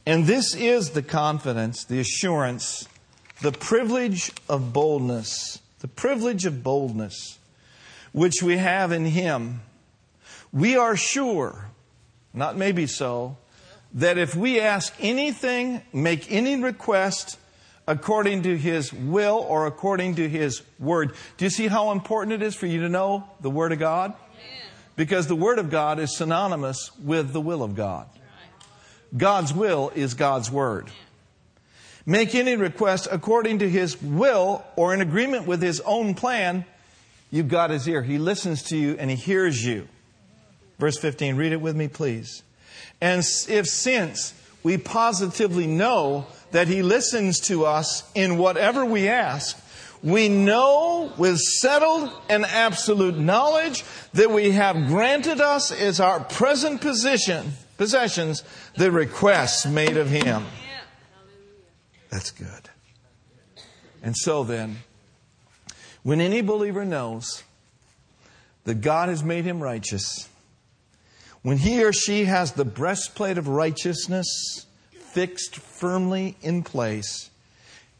and 0.05 0.27
this 0.27 0.55
is 0.55 0.91
the 0.91 1.03
confidence 1.03 1.85
the 1.85 1.99
assurance 1.99 2.87
the 3.41 3.51
privilege 3.51 4.31
of 4.47 4.75
boldness 4.75 5.59
the 5.79 5.89
privilege 5.89 6.45
of 6.45 6.63
boldness 6.63 7.39
which 8.17 8.43
we 8.43 8.57
have 8.57 8.93
in 8.93 9.05
Him, 9.05 9.61
we 10.51 10.75
are 10.75 10.97
sure, 10.97 11.69
not 12.37 12.57
maybe 12.57 12.87
so, 12.87 13.37
that 13.95 14.19
if 14.19 14.37
we 14.37 14.61
ask 14.61 14.95
anything, 15.01 15.83
make 15.93 16.31
any 16.31 16.63
request 16.63 17.39
according 17.89 18.43
to 18.43 18.57
His 18.57 18.93
will 18.93 19.45
or 19.49 19.67
according 19.67 20.17
to 20.17 20.29
His 20.29 20.63
Word. 20.79 21.15
Do 21.39 21.45
you 21.47 21.51
see 21.51 21.67
how 21.67 21.93
important 21.93 22.35
it 22.35 22.43
is 22.43 22.55
for 22.55 22.67
you 22.67 22.83
to 22.83 22.89
know 22.89 23.29
the 23.41 23.51
Word 23.51 23.73
of 23.73 23.79
God? 23.79 24.15
Because 24.97 25.27
the 25.27 25.37
Word 25.37 25.59
of 25.59 25.71
God 25.71 25.99
is 25.99 26.17
synonymous 26.17 26.91
with 26.99 27.33
the 27.33 27.41
will 27.41 27.63
of 27.63 27.75
God. 27.75 28.07
God's 29.17 29.53
will 29.53 29.91
is 29.95 30.15
God's 30.15 30.51
Word. 30.51 30.91
Make 32.09 32.37
any 32.37 32.55
request 32.55 33.09
according 33.11 33.59
to 33.59 33.69
his 33.69 34.01
will 34.01 34.65
or 34.77 34.95
in 34.95 35.01
agreement 35.01 35.49
with 35.49 35.61
his 35.61 35.81
own 35.81 36.15
plan. 36.15 36.65
You've 37.33 37.49
got 37.49 37.71
his 37.71 37.89
ear. 37.89 38.01
He 38.01 38.19
listens 38.19 38.63
to 38.65 38.77
you 38.77 38.97
and 38.97 39.11
he 39.11 39.17
hears 39.17 39.65
you. 39.65 39.89
Verse 40.79 40.99
15, 40.99 41.37
read 41.37 41.53
it 41.53 41.61
with 41.61 41.77
me, 41.77 41.89
please. 41.89 42.43
And 43.01 43.23
if 43.49 43.67
since 43.67 44.35
we 44.63 44.79
positively 44.79 45.67
know 45.67 46.27
that 46.53 46.69
he 46.69 46.83
listens 46.83 47.41
to 47.41 47.65
us 47.65 48.03
in 48.15 48.39
whatever 48.39 48.85
we 48.85 49.09
ask, 49.09 49.59
we 50.03 50.29
know 50.29 51.13
with 51.17 51.39
settled 51.39 52.11
and 52.29 52.45
absolute 52.45 53.17
knowledge 53.17 53.85
that 54.13 54.31
we 54.31 54.53
have 54.53 54.87
granted 54.89 55.41
us 55.41 55.73
as 55.73 56.01
our 56.01 56.21
present 56.21 56.81
position, 56.81 57.53
possessions, 57.79 58.43
the 58.77 58.91
requests 58.91 59.67
made 59.67 59.97
of 59.97 60.09
him. 60.09 60.45
That's 62.11 62.31
good. 62.31 62.71
And 64.03 64.17
so 64.17 64.45
then, 64.45 64.79
When 66.07 66.21
any 66.21 66.41
believer 66.41 66.85
knows 66.85 67.43
that 68.63 68.77
God 68.77 69.09
has 69.09 69.25
made 69.25 69.45
him 69.45 69.61
righteous, 69.61 70.29
when 71.47 71.59
he 71.59 71.85
or 71.85 71.93
she 71.93 72.25
has 72.25 72.55
the 72.55 72.65
breastplate 72.65 73.39
of 73.39 73.47
righteousness 73.47 74.67
fixed 74.91 75.55
firmly 75.55 76.37
in 76.43 76.65
place, 76.65 77.31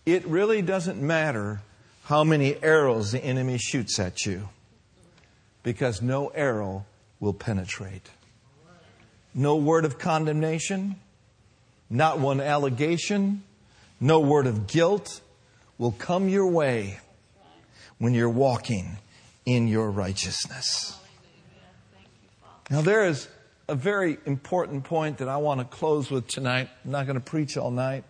it 0.05 0.27
really 0.27 0.63
doesn't 0.63 1.01
matter 1.01 1.61
how 2.07 2.25
many 2.25 2.61
arrows 2.61 3.13
the 3.13 3.25
enemy 3.25 3.57
shoots 3.57 4.01
at 4.01 4.27
you 4.27 4.49
because 5.63 6.03
no 6.03 6.27
arrow 6.35 6.87
will 7.21 7.33
penetrate. 7.33 8.11
No 9.33 9.55
word 9.55 9.85
of 9.85 9.97
condemnation, 9.97 10.97
not 11.89 12.19
one 12.19 12.41
allegation, 12.41 13.45
no 14.01 14.19
word 14.19 14.49
of 14.49 14.67
guilt 14.67 15.21
will 15.79 15.93
come 15.93 16.29
your 16.29 16.49
way 16.49 16.99
when 17.99 18.13
you're 18.13 18.29
walking 18.29 18.97
in 19.45 19.69
your 19.69 19.89
righteousness. 19.89 20.99
Now, 22.69 22.81
there 22.81 23.07
is 23.07 23.29
a 23.69 23.75
very 23.75 24.19
important 24.27 24.85
point 24.85 25.19
that 25.19 25.29
I 25.29 25.39
want 25.39 25.61
to 25.61 25.67
close 25.67 26.11
with 26.11 26.29
tonight. 26.29 26.69
I'm 26.85 26.91
not 26.93 27.07
going 27.07 27.19
to 27.19 27.25
preach 27.25 27.57
all 27.57 27.71
night. 27.71 28.05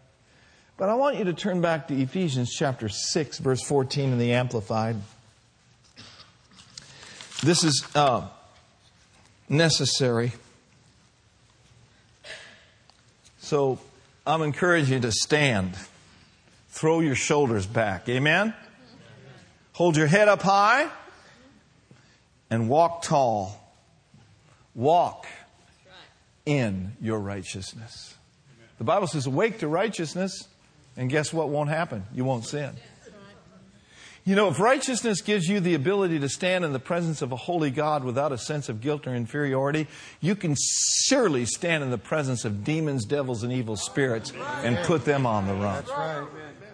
But 0.77 0.91
I 0.91 0.95
want 0.95 1.17
you 1.17 1.25
to 1.25 1.33
turn 1.33 1.63
back 1.63 1.89
to 1.89 1.95
Ephesians 1.95 2.53
chapter 2.53 2.91
6, 2.91 3.39
verse 3.39 3.63
14 3.63 4.13
in 4.13 4.19
the 4.19 4.33
Amplified. 4.33 4.97
This 7.43 7.65
is 7.65 7.87
uh, 7.95 8.29
necessary. 9.49 10.33
So 13.39 13.79
I'm 14.27 14.43
encouraging 14.43 14.95
you 14.95 15.01
to 15.01 15.13
stand. 15.13 15.75
Throw 16.69 17.01
your 17.01 17.15
shoulders 17.15 17.67
back. 17.67 18.09
Amen? 18.11 18.53
Hold 19.73 19.97
your 19.97 20.07
head 20.07 20.29
up 20.29 20.43
high 20.43 20.91
and 22.51 22.69
walk 22.69 23.03
tall. 23.03 23.63
Walk 24.75 25.27
in 26.47 26.93
your 27.01 27.19
righteousness. 27.21 28.15
The 28.79 28.85
Bible 28.85 29.07
says, 29.07 29.27
awake 29.27 29.59
to 29.59 29.69
righteousness, 29.69 30.49
and 30.97 31.11
guess 31.11 31.33
what 31.33 31.49
won't 31.49 31.69
happen? 31.69 32.05
You 32.15 32.25
won't 32.25 32.47
sin. 32.47 32.75
You 34.25 34.35
know, 34.35 34.49
if 34.49 34.59
righteousness 34.59 35.21
gives 35.21 35.47
you 35.47 35.61
the 35.61 35.75
ability 35.75 36.19
to 36.19 36.29
stand 36.29 36.65
in 36.65 36.73
the 36.73 36.81
presence 36.81 37.23
of 37.23 37.31
a 37.31 37.37
holy 37.37 37.71
God 37.71 38.03
without 38.03 38.33
a 38.33 38.39
sense 38.39 38.69
of 38.69 38.81
guilt 38.81 39.07
or 39.07 39.15
inferiority, 39.15 39.87
you 40.21 40.35
can 40.35 40.57
surely 41.05 41.45
stand 41.45 41.85
in 41.85 41.91
the 41.91 41.99
presence 41.99 42.45
of 42.45 42.65
demons, 42.65 43.05
devils, 43.05 43.45
and 43.45 43.53
evil 43.53 43.77
spirits 43.77 44.33
and 44.65 44.77
put 44.79 45.05
them 45.05 45.27
on 45.27 45.47
the 45.47 45.55
run. 45.55 45.85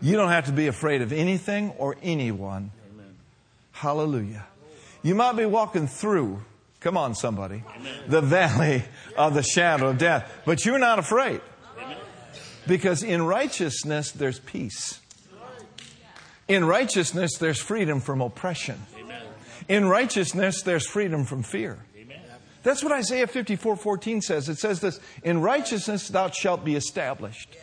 You 0.01 0.17
don't 0.17 0.31
have 0.31 0.47
to 0.47 0.53
be 0.53 0.67
afraid 0.67 1.03
of 1.03 1.13
anything 1.13 1.73
or 1.77 1.97
anyone. 2.03 2.71
Hallelujah. 3.73 4.47
You 5.03 5.15
might 5.15 5.35
be 5.35 5.45
walking 5.45 5.89
through, 5.89 6.41
come 6.83 6.97
on, 6.97 7.15
somebody, 7.15 7.63
the 8.07 8.21
valley 8.21 8.85
of 9.17 9.35
the 9.35 9.43
shadow 9.43 9.89
of 9.89 9.99
death, 9.99 10.43
but 10.45 10.65
you're 10.65 10.79
not 10.79 10.99
afraid. 10.99 11.41
Because 12.67 13.03
in 13.03 13.23
righteousness, 13.23 14.13
there's 14.13 14.39
peace. 14.39 15.01
In 16.49 16.65
righteousness, 16.65 17.39
there's 17.39 17.61
freedom 17.61 18.01
from 18.01 18.21
oppression. 18.21 18.81
In 19.69 19.89
righteousness, 19.89 20.63
there's 20.63 20.87
freedom 20.87 21.25
from 21.25 21.43
fear. 21.43 21.79
That's 22.63 22.83
what 22.83 22.93
Isaiah 22.93 23.27
54 23.27 23.77
14 23.77 24.21
says. 24.21 24.49
It 24.49 24.59
says 24.59 24.81
this 24.81 25.01
In 25.23 25.41
righteousness, 25.41 26.09
thou 26.09 26.31
shalt 26.31 26.65
be 26.65 26.77
established. 26.77 27.57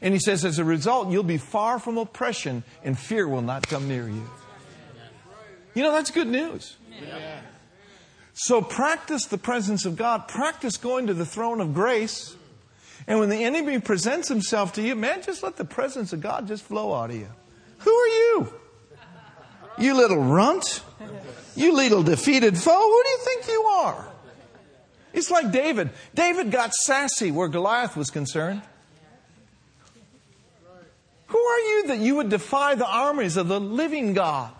And 0.00 0.14
he 0.14 0.20
says, 0.20 0.44
as 0.44 0.58
a 0.58 0.64
result, 0.64 1.10
you'll 1.10 1.24
be 1.24 1.38
far 1.38 1.78
from 1.80 1.98
oppression 1.98 2.62
and 2.84 2.96
fear 2.96 3.26
will 3.26 3.42
not 3.42 3.66
come 3.66 3.88
near 3.88 4.08
you. 4.08 4.30
You 5.74 5.82
know, 5.82 5.92
that's 5.92 6.12
good 6.12 6.28
news. 6.28 6.76
So 8.40 8.62
practice 8.62 9.26
the 9.26 9.36
presence 9.36 9.84
of 9.84 9.96
God. 9.96 10.28
Practice 10.28 10.76
going 10.76 11.08
to 11.08 11.14
the 11.14 11.26
throne 11.26 11.60
of 11.60 11.74
grace. 11.74 12.36
And 13.08 13.18
when 13.18 13.30
the 13.30 13.42
enemy 13.42 13.80
presents 13.80 14.28
himself 14.28 14.74
to 14.74 14.82
you, 14.82 14.94
man, 14.94 15.22
just 15.22 15.42
let 15.42 15.56
the 15.56 15.64
presence 15.64 16.12
of 16.12 16.20
God 16.20 16.46
just 16.46 16.62
flow 16.62 16.94
out 16.94 17.10
of 17.10 17.16
you. 17.16 17.26
Who 17.78 17.90
are 17.90 18.06
you? 18.06 18.52
You 19.78 19.94
little 19.94 20.22
runt? 20.22 20.84
You 21.56 21.74
little 21.74 22.04
defeated 22.04 22.56
foe? 22.56 22.80
Who 22.80 23.02
do 23.02 23.08
you 23.08 23.18
think 23.24 23.48
you 23.48 23.62
are? 23.62 24.08
It's 25.12 25.32
like 25.32 25.50
David. 25.50 25.90
David 26.14 26.52
got 26.52 26.72
sassy 26.72 27.32
where 27.32 27.48
Goliath 27.48 27.96
was 27.96 28.08
concerned. 28.08 28.62
Who 31.26 31.38
are 31.38 31.58
you 31.58 31.86
that 31.88 31.98
you 31.98 32.14
would 32.14 32.28
defy 32.28 32.76
the 32.76 32.86
armies 32.86 33.36
of 33.36 33.48
the 33.48 33.58
living 33.58 34.14
God? 34.14 34.52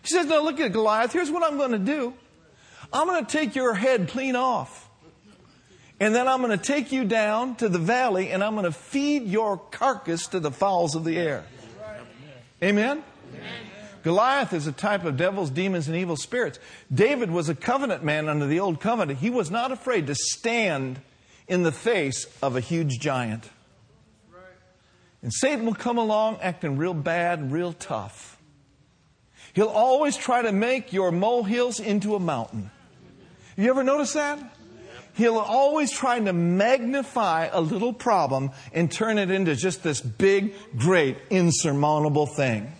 He 0.00 0.08
says, 0.08 0.24
Now 0.24 0.42
look 0.42 0.58
at 0.58 0.72
Goliath. 0.72 1.12
Here's 1.12 1.30
what 1.30 1.42
I'm 1.42 1.58
going 1.58 1.72
to 1.72 1.78
do 1.78 2.14
I'm 2.92 3.06
going 3.06 3.24
to 3.24 3.30
take 3.30 3.54
your 3.54 3.74
head 3.74 4.08
clean 4.08 4.36
off. 4.36 4.88
And 6.00 6.14
then 6.14 6.28
I'm 6.28 6.40
going 6.42 6.56
to 6.56 6.64
take 6.64 6.92
you 6.92 7.04
down 7.04 7.56
to 7.56 7.68
the 7.68 7.78
valley 7.78 8.30
and 8.30 8.42
I'm 8.44 8.52
going 8.52 8.64
to 8.64 8.72
feed 8.72 9.26
your 9.26 9.56
carcass 9.56 10.28
to 10.28 10.40
the 10.40 10.52
fowls 10.52 10.94
of 10.94 11.04
the 11.04 11.18
air. 11.18 11.44
Amen? 12.62 13.02
Amen? 13.34 13.50
Goliath 14.04 14.52
is 14.52 14.66
a 14.66 14.72
type 14.72 15.04
of 15.04 15.16
devils, 15.16 15.50
demons, 15.50 15.88
and 15.88 15.96
evil 15.96 16.16
spirits. 16.16 16.58
David 16.92 17.30
was 17.30 17.48
a 17.48 17.54
covenant 17.54 18.04
man 18.04 18.28
under 18.28 18.46
the 18.46 18.60
old 18.60 18.80
covenant. 18.80 19.18
He 19.18 19.28
was 19.28 19.50
not 19.50 19.72
afraid 19.72 20.06
to 20.06 20.14
stand 20.14 21.00
in 21.48 21.62
the 21.62 21.72
face 21.72 22.26
of 22.40 22.56
a 22.56 22.60
huge 22.60 23.00
giant. 23.00 23.50
And 25.20 25.32
Satan 25.32 25.66
will 25.66 25.74
come 25.74 25.98
along 25.98 26.38
acting 26.40 26.76
real 26.76 26.94
bad, 26.94 27.50
real 27.50 27.72
tough. 27.72 28.38
He'll 29.52 29.66
always 29.66 30.16
try 30.16 30.42
to 30.42 30.52
make 30.52 30.92
your 30.92 31.10
molehills 31.10 31.80
into 31.80 32.14
a 32.14 32.20
mountain. 32.20 32.70
You 33.58 33.70
ever 33.70 33.82
notice 33.82 34.12
that? 34.12 34.38
He'll 35.14 35.36
always 35.36 35.90
try 35.90 36.20
to 36.20 36.32
magnify 36.32 37.48
a 37.50 37.60
little 37.60 37.92
problem 37.92 38.52
and 38.72 38.90
turn 38.90 39.18
it 39.18 39.32
into 39.32 39.56
just 39.56 39.82
this 39.82 40.00
big, 40.00 40.54
great, 40.76 41.16
insurmountable 41.28 42.26
thing. 42.26 42.72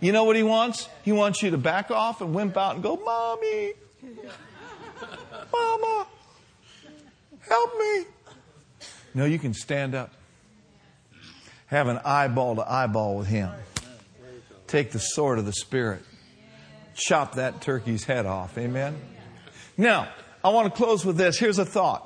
You 0.00 0.12
know 0.12 0.24
what 0.24 0.34
he 0.34 0.42
wants? 0.42 0.88
He 1.02 1.12
wants 1.12 1.42
you 1.42 1.50
to 1.50 1.58
back 1.58 1.90
off 1.90 2.22
and 2.22 2.34
wimp 2.34 2.56
out 2.56 2.76
and 2.76 2.82
go, 2.82 2.96
Mommy, 2.96 3.74
Mama, 5.52 6.06
help 7.40 7.78
me. 7.78 8.04
No, 9.12 9.26
you 9.26 9.38
can 9.38 9.52
stand 9.52 9.94
up. 9.94 10.14
Have 11.66 11.88
an 11.88 12.00
eyeball 12.02 12.56
to 12.56 12.72
eyeball 12.72 13.18
with 13.18 13.26
him. 13.26 13.50
Take 14.68 14.92
the 14.92 15.00
sword 15.00 15.38
of 15.38 15.44
the 15.44 15.52
Spirit. 15.52 16.00
Chop 16.94 17.34
that 17.34 17.60
turkey's 17.60 18.04
head 18.04 18.24
off. 18.24 18.56
Amen? 18.56 18.96
Now, 19.78 20.08
I 20.44 20.50
want 20.50 20.74
to 20.74 20.76
close 20.76 21.06
with 21.06 21.16
this. 21.16 21.38
Here's 21.38 21.60
a 21.60 21.64
thought. 21.64 22.04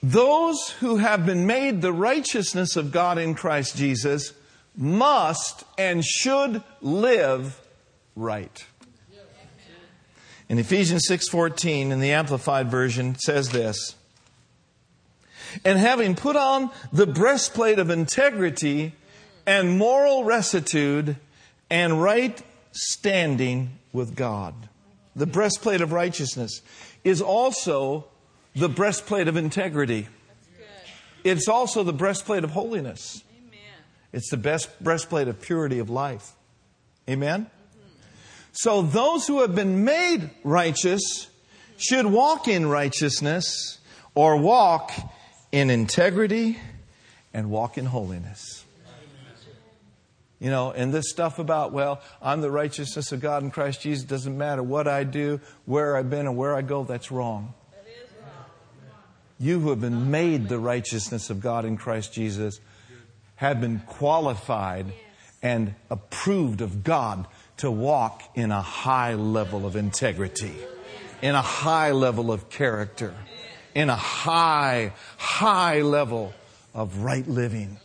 Those 0.00 0.70
who 0.78 0.98
have 0.98 1.26
been 1.26 1.46
made 1.48 1.82
the 1.82 1.92
righteousness 1.92 2.76
of 2.76 2.92
God 2.92 3.18
in 3.18 3.34
Christ 3.34 3.76
Jesus 3.76 4.32
must 4.76 5.64
and 5.76 6.04
should 6.04 6.62
live 6.80 7.60
right. 8.14 8.64
In 10.48 10.60
Ephesians 10.60 11.06
6:14 11.08 11.90
in 11.90 11.98
the 11.98 12.12
amplified 12.12 12.70
version 12.70 13.18
says 13.18 13.50
this. 13.50 13.96
And 15.64 15.78
having 15.78 16.14
put 16.14 16.36
on 16.36 16.70
the 16.92 17.06
breastplate 17.06 17.80
of 17.80 17.90
integrity 17.90 18.94
and 19.44 19.76
moral 19.76 20.22
rectitude 20.22 21.16
and 21.68 22.00
right 22.00 22.40
standing 22.70 23.78
with 23.92 24.14
God 24.14 24.68
the 25.18 25.26
breastplate 25.26 25.80
of 25.80 25.92
righteousness, 25.92 26.62
is 27.04 27.20
also 27.20 28.06
the 28.54 28.68
breastplate 28.68 29.28
of 29.28 29.36
integrity. 29.36 30.08
It's 31.24 31.48
also 31.48 31.82
the 31.82 31.92
breastplate 31.92 32.44
of 32.44 32.50
holiness. 32.50 33.22
Amen. 33.36 33.60
It's 34.12 34.30
the 34.30 34.36
best 34.36 34.82
breastplate 34.82 35.28
of 35.28 35.40
purity 35.40 35.80
of 35.80 35.90
life. 35.90 36.32
Amen? 37.08 37.42
Mm-hmm. 37.42 37.88
So 38.52 38.82
those 38.82 39.26
who 39.26 39.40
have 39.40 39.54
been 39.54 39.84
made 39.84 40.30
righteous 40.44 41.28
should 41.76 42.06
walk 42.06 42.48
in 42.48 42.66
righteousness 42.66 43.78
or 44.14 44.36
walk 44.36 44.92
in 45.50 45.70
integrity 45.70 46.58
and 47.34 47.50
walk 47.50 47.76
in 47.76 47.86
holiness. 47.86 48.57
You 50.40 50.50
know, 50.50 50.70
and 50.70 50.94
this 50.94 51.10
stuff 51.10 51.40
about, 51.40 51.72
well, 51.72 52.00
I'm 52.22 52.40
the 52.40 52.50
righteousness 52.50 53.10
of 53.10 53.20
God 53.20 53.42
in 53.42 53.50
Christ 53.50 53.80
Jesus, 53.80 54.04
doesn't 54.04 54.38
matter 54.38 54.62
what 54.62 54.86
I 54.86 55.02
do, 55.02 55.40
where 55.64 55.96
I've 55.96 56.08
been, 56.08 56.26
and 56.26 56.36
where 56.36 56.54
I 56.54 56.62
go, 56.62 56.84
that's 56.84 57.10
wrong. 57.10 57.54
You 59.40 59.60
who 59.60 59.70
have 59.70 59.80
been 59.80 60.10
made 60.10 60.48
the 60.48 60.58
righteousness 60.58 61.30
of 61.30 61.40
God 61.40 61.64
in 61.64 61.76
Christ 61.76 62.12
Jesus 62.12 62.60
have 63.36 63.60
been 63.60 63.80
qualified 63.86 64.86
and 65.42 65.74
approved 65.90 66.60
of 66.60 66.82
God 66.82 67.26
to 67.58 67.70
walk 67.70 68.22
in 68.34 68.50
a 68.50 68.62
high 68.62 69.14
level 69.14 69.66
of 69.66 69.76
integrity, 69.76 70.54
in 71.22 71.34
a 71.34 71.42
high 71.42 71.92
level 71.92 72.32
of 72.32 72.48
character, 72.48 73.14
in 73.74 73.90
a 73.90 73.96
high, 73.96 74.92
high 75.16 75.82
level 75.82 76.32
of 76.74 76.98
right 76.98 77.26
living. 77.26 77.78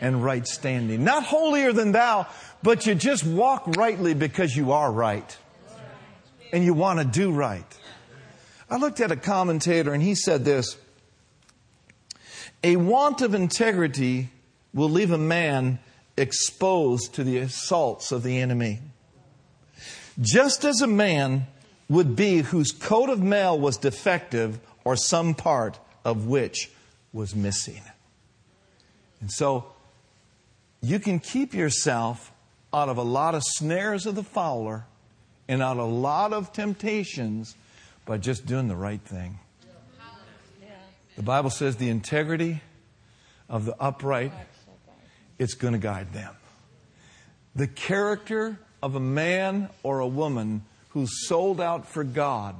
And 0.00 0.22
right 0.22 0.46
standing. 0.46 1.04
Not 1.04 1.24
holier 1.24 1.72
than 1.72 1.92
thou, 1.92 2.26
but 2.62 2.86
you 2.86 2.94
just 2.94 3.24
walk 3.24 3.76
rightly 3.76 4.14
because 4.14 4.56
you 4.56 4.72
are 4.72 4.90
right. 4.90 5.36
And 6.52 6.64
you 6.64 6.74
want 6.74 7.00
to 7.00 7.04
do 7.04 7.32
right. 7.32 7.66
I 8.70 8.76
looked 8.76 9.00
at 9.00 9.10
a 9.10 9.16
commentator 9.16 9.92
and 9.92 10.02
he 10.02 10.14
said 10.14 10.44
this 10.44 10.76
A 12.62 12.76
want 12.76 13.22
of 13.22 13.34
integrity 13.34 14.30
will 14.72 14.90
leave 14.90 15.10
a 15.10 15.18
man 15.18 15.78
exposed 16.16 17.14
to 17.14 17.24
the 17.24 17.38
assaults 17.38 18.12
of 18.12 18.22
the 18.22 18.40
enemy. 18.40 18.80
Just 20.20 20.64
as 20.64 20.80
a 20.80 20.86
man 20.86 21.46
would 21.88 22.16
be 22.16 22.38
whose 22.38 22.70
coat 22.70 23.10
of 23.10 23.20
mail 23.20 23.58
was 23.58 23.76
defective 23.76 24.58
or 24.84 24.96
some 24.96 25.34
part 25.34 25.78
of 26.04 26.26
which 26.26 26.70
was 27.12 27.34
missing. 27.34 27.82
And 29.20 29.30
so 29.30 29.73
you 30.84 30.98
can 30.98 31.18
keep 31.18 31.54
yourself 31.54 32.30
out 32.72 32.90
of 32.90 32.98
a 32.98 33.02
lot 33.02 33.34
of 33.34 33.42
snares 33.42 34.04
of 34.04 34.14
the 34.14 34.22
fowler 34.22 34.84
and 35.48 35.62
out 35.62 35.78
of 35.78 35.88
a 35.88 35.92
lot 35.92 36.32
of 36.32 36.52
temptations 36.52 37.56
by 38.04 38.18
just 38.18 38.44
doing 38.44 38.68
the 38.68 38.76
right 38.76 39.00
thing. 39.00 39.38
The 41.16 41.22
Bible 41.22 41.50
says 41.50 41.76
the 41.76 41.88
integrity 41.88 42.60
of 43.48 43.64
the 43.64 43.74
upright, 43.80 44.32
it's 45.38 45.54
going 45.54 45.72
to 45.72 45.78
guide 45.78 46.12
them. 46.12 46.34
The 47.54 47.68
character 47.68 48.58
of 48.82 48.94
a 48.94 49.00
man 49.00 49.70
or 49.82 50.00
a 50.00 50.06
woman 50.06 50.64
who's 50.90 51.26
sold 51.26 51.60
out 51.60 51.86
for 51.86 52.04
God, 52.04 52.56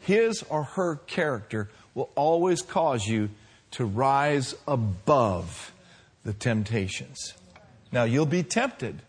his 0.00 0.42
or 0.48 0.62
her 0.62 0.96
character 0.96 1.68
will 1.94 2.08
always 2.14 2.62
cause 2.62 3.04
you 3.06 3.28
to 3.72 3.84
rise 3.84 4.54
above 4.66 5.72
the 6.24 6.32
temptations. 6.32 7.34
Now, 7.90 8.04
you'll 8.04 8.26
be 8.26 8.42
tempted, 8.42 9.02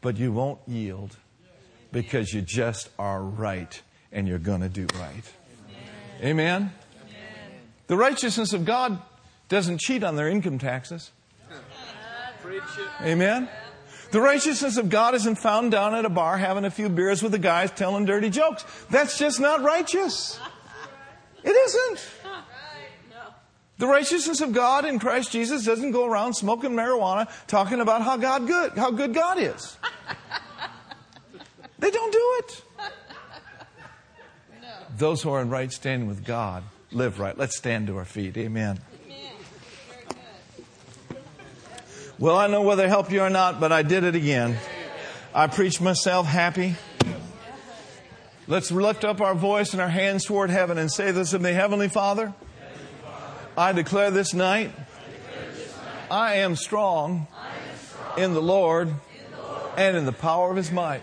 but 0.00 0.16
you 0.16 0.32
won't 0.32 0.60
yield 0.66 1.16
because 1.92 2.32
you 2.32 2.42
just 2.42 2.90
are 2.98 3.22
right 3.22 3.80
and 4.12 4.26
you're 4.26 4.38
going 4.38 4.60
to 4.60 4.68
do 4.68 4.86
right. 4.98 5.24
Amen? 6.22 6.72
Amen? 6.72 6.72
The 7.86 7.96
righteousness 7.96 8.52
of 8.52 8.64
God 8.64 9.00
doesn't 9.48 9.80
cheat 9.80 10.04
on 10.04 10.16
their 10.16 10.28
income 10.28 10.58
taxes. 10.58 11.10
Amen? 13.02 13.48
The 14.10 14.20
righteousness 14.20 14.76
of 14.76 14.88
God 14.88 15.14
isn't 15.14 15.36
found 15.36 15.70
down 15.70 15.94
at 15.94 16.04
a 16.04 16.08
bar 16.08 16.36
having 16.36 16.64
a 16.64 16.70
few 16.70 16.88
beers 16.88 17.22
with 17.22 17.32
the 17.32 17.38
guys 17.38 17.70
telling 17.70 18.06
dirty 18.06 18.28
jokes. 18.30 18.64
That's 18.90 19.18
just 19.18 19.38
not 19.38 19.62
righteous. 19.62 20.38
It 21.44 21.50
isn't. 21.50 22.10
The 23.80 23.86
righteousness 23.86 24.42
of 24.42 24.52
God 24.52 24.84
in 24.84 24.98
Christ 24.98 25.32
Jesus 25.32 25.64
doesn't 25.64 25.92
go 25.92 26.04
around 26.04 26.34
smoking 26.34 26.72
marijuana 26.72 27.30
talking 27.46 27.80
about 27.80 28.02
how 28.02 28.18
God 28.18 28.46
good, 28.46 28.72
how 28.76 28.90
good 28.90 29.14
God 29.14 29.38
is. 29.38 29.76
They 31.78 31.90
don't 31.90 32.12
do 32.12 32.34
it. 32.40 32.62
Those 34.98 35.22
who 35.22 35.30
are 35.30 35.40
in 35.40 35.48
right 35.48 35.72
standing 35.72 36.06
with 36.06 36.26
God 36.26 36.62
live 36.92 37.18
right. 37.18 37.38
Let's 37.38 37.56
stand 37.56 37.86
to 37.86 37.96
our 37.96 38.04
feet. 38.04 38.36
Amen. 38.36 38.78
Well, 42.18 42.36
I 42.36 42.48
know 42.48 42.60
whether 42.60 42.84
it 42.84 42.88
helped 42.88 43.10
you 43.10 43.22
or 43.22 43.30
not, 43.30 43.60
but 43.60 43.72
I 43.72 43.80
did 43.80 44.04
it 44.04 44.14
again. 44.14 44.58
I 45.34 45.46
preached 45.46 45.80
myself 45.80 46.26
happy. 46.26 46.76
Let's 48.46 48.70
lift 48.70 49.06
up 49.06 49.22
our 49.22 49.34
voice 49.34 49.72
and 49.72 49.80
our 49.80 49.88
hands 49.88 50.26
toward 50.26 50.50
heaven 50.50 50.76
and 50.76 50.92
say 50.92 51.12
this 51.12 51.32
of 51.32 51.40
me 51.40 51.52
Heavenly 51.52 51.88
Father, 51.88 52.34
I 53.56 53.72
declare 53.72 54.10
this 54.10 54.32
night, 54.34 54.72
I 56.10 56.36
am 56.36 56.56
strong 56.56 57.26
in 58.16 58.34
the 58.34 58.42
Lord 58.42 58.92
and 59.76 59.96
in 59.96 60.06
the 60.06 60.12
power 60.12 60.50
of 60.50 60.56
His 60.56 60.70
might. 60.70 61.02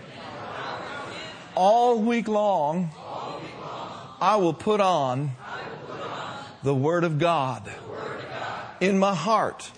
All 1.54 2.00
week 2.00 2.28
long, 2.28 2.90
I 4.20 4.36
will 4.36 4.54
put 4.54 4.80
on 4.80 5.32
the 6.62 6.74
Word 6.74 7.04
of 7.04 7.18
God 7.18 7.70
in 8.80 8.98
my 8.98 9.14
heart 9.14 9.70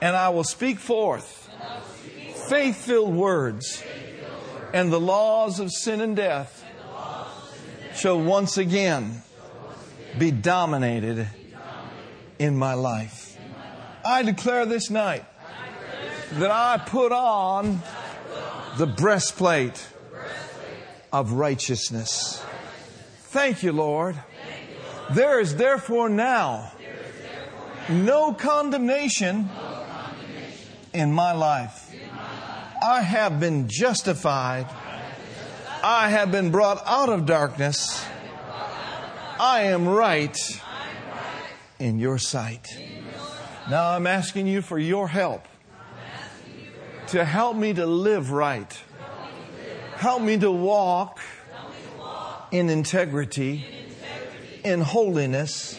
and 0.00 0.16
I 0.16 0.30
will 0.30 0.44
speak 0.44 0.78
forth 0.78 1.48
faith 2.48 2.84
filled 2.84 3.14
words, 3.14 3.82
and 4.74 4.92
the 4.92 5.00
laws 5.00 5.60
of 5.60 5.70
sin 5.72 6.00
and 6.00 6.16
death 6.16 6.64
shall 7.94 8.20
once 8.20 8.58
again 8.58 9.22
be 10.18 10.30
dominated 10.30 11.28
in 12.38 12.56
my 12.56 12.74
life. 12.74 13.36
I 14.04 14.22
declare 14.22 14.66
this 14.66 14.90
night 14.90 15.24
that 16.32 16.50
I 16.50 16.78
put 16.78 17.12
on 17.12 17.82
the 18.78 18.86
breastplate 18.86 19.86
of 21.12 21.32
righteousness. 21.32 22.42
Thank 23.24 23.62
you, 23.62 23.72
Lord. 23.72 24.16
There 25.10 25.40
is 25.40 25.56
therefore 25.56 26.08
now 26.08 26.72
no 27.88 28.32
condemnation 28.32 29.50
in 30.92 31.12
my 31.12 31.32
life. 31.32 31.94
I 32.82 33.02
have 33.02 33.38
been 33.38 33.68
justified. 33.68 34.66
I 35.82 36.10
have 36.10 36.32
been 36.32 36.50
brought 36.50 36.82
out 36.86 37.08
of 37.08 37.26
darkness. 37.26 38.04
I 39.38 39.62
am 39.64 39.88
right 39.88 40.36
in 41.82 41.98
your 41.98 42.16
sight. 42.16 42.68
Now 43.68 43.90
I'm 43.90 44.06
asking 44.06 44.46
you 44.46 44.62
for 44.62 44.78
your 44.78 45.08
help 45.08 45.46
to 47.08 47.24
help 47.24 47.56
me 47.56 47.74
to 47.74 47.86
live 47.86 48.30
right. 48.30 48.80
Help 49.96 50.22
me 50.22 50.38
to 50.38 50.50
walk 50.50 51.18
in 52.52 52.70
integrity, 52.70 53.66
in 54.62 54.80
holiness, 54.80 55.78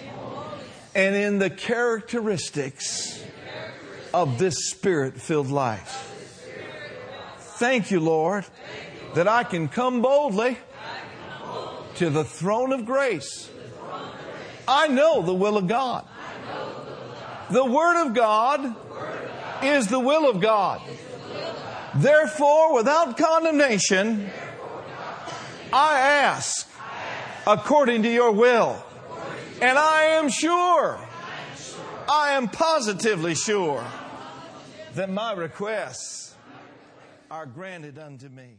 and 0.94 1.16
in 1.16 1.40
the 1.40 1.50
characteristics 1.50 3.24
of 4.14 4.38
this 4.40 4.70
spirit 4.72 5.20
filled 5.20 5.50
life. 5.50 6.10
Thank 7.38 7.92
you, 7.92 8.02
Lord, 8.02 8.46
that 9.16 9.30
I 9.30 9.46
can 9.46 9.70
come 9.70 10.02
boldly 10.02 10.58
to 11.96 12.10
the 12.10 12.26
throne 12.26 12.74
of 12.74 12.86
grace. 12.86 13.50
I 14.68 14.88
know 14.88 15.22
the 15.22 15.34
will 15.34 15.58
of 15.58 15.68
God. 15.68 16.06
The 17.50 17.66
Word 17.66 18.06
of 18.08 18.14
God 18.14 18.76
is 19.64 19.88
the 19.88 20.00
will 20.00 20.30
of 20.30 20.40
God. 20.40 20.82
Therefore, 21.96 22.74
without 22.74 23.18
condemnation, 23.18 24.30
I 25.72 26.00
ask 26.00 26.70
according 27.46 28.04
to 28.04 28.10
your 28.12 28.32
will. 28.32 28.84
And 29.62 29.78
I 29.78 30.04
am 30.18 30.30
sure, 30.30 31.00
I 32.10 32.32
am 32.32 32.48
positively 32.50 33.36
sure 33.36 33.86
that 34.96 35.10
my 35.10 35.34
requests 35.34 36.36
are 37.30 37.46
granted 37.46 37.98
unto 37.98 38.30
me. 38.30 38.58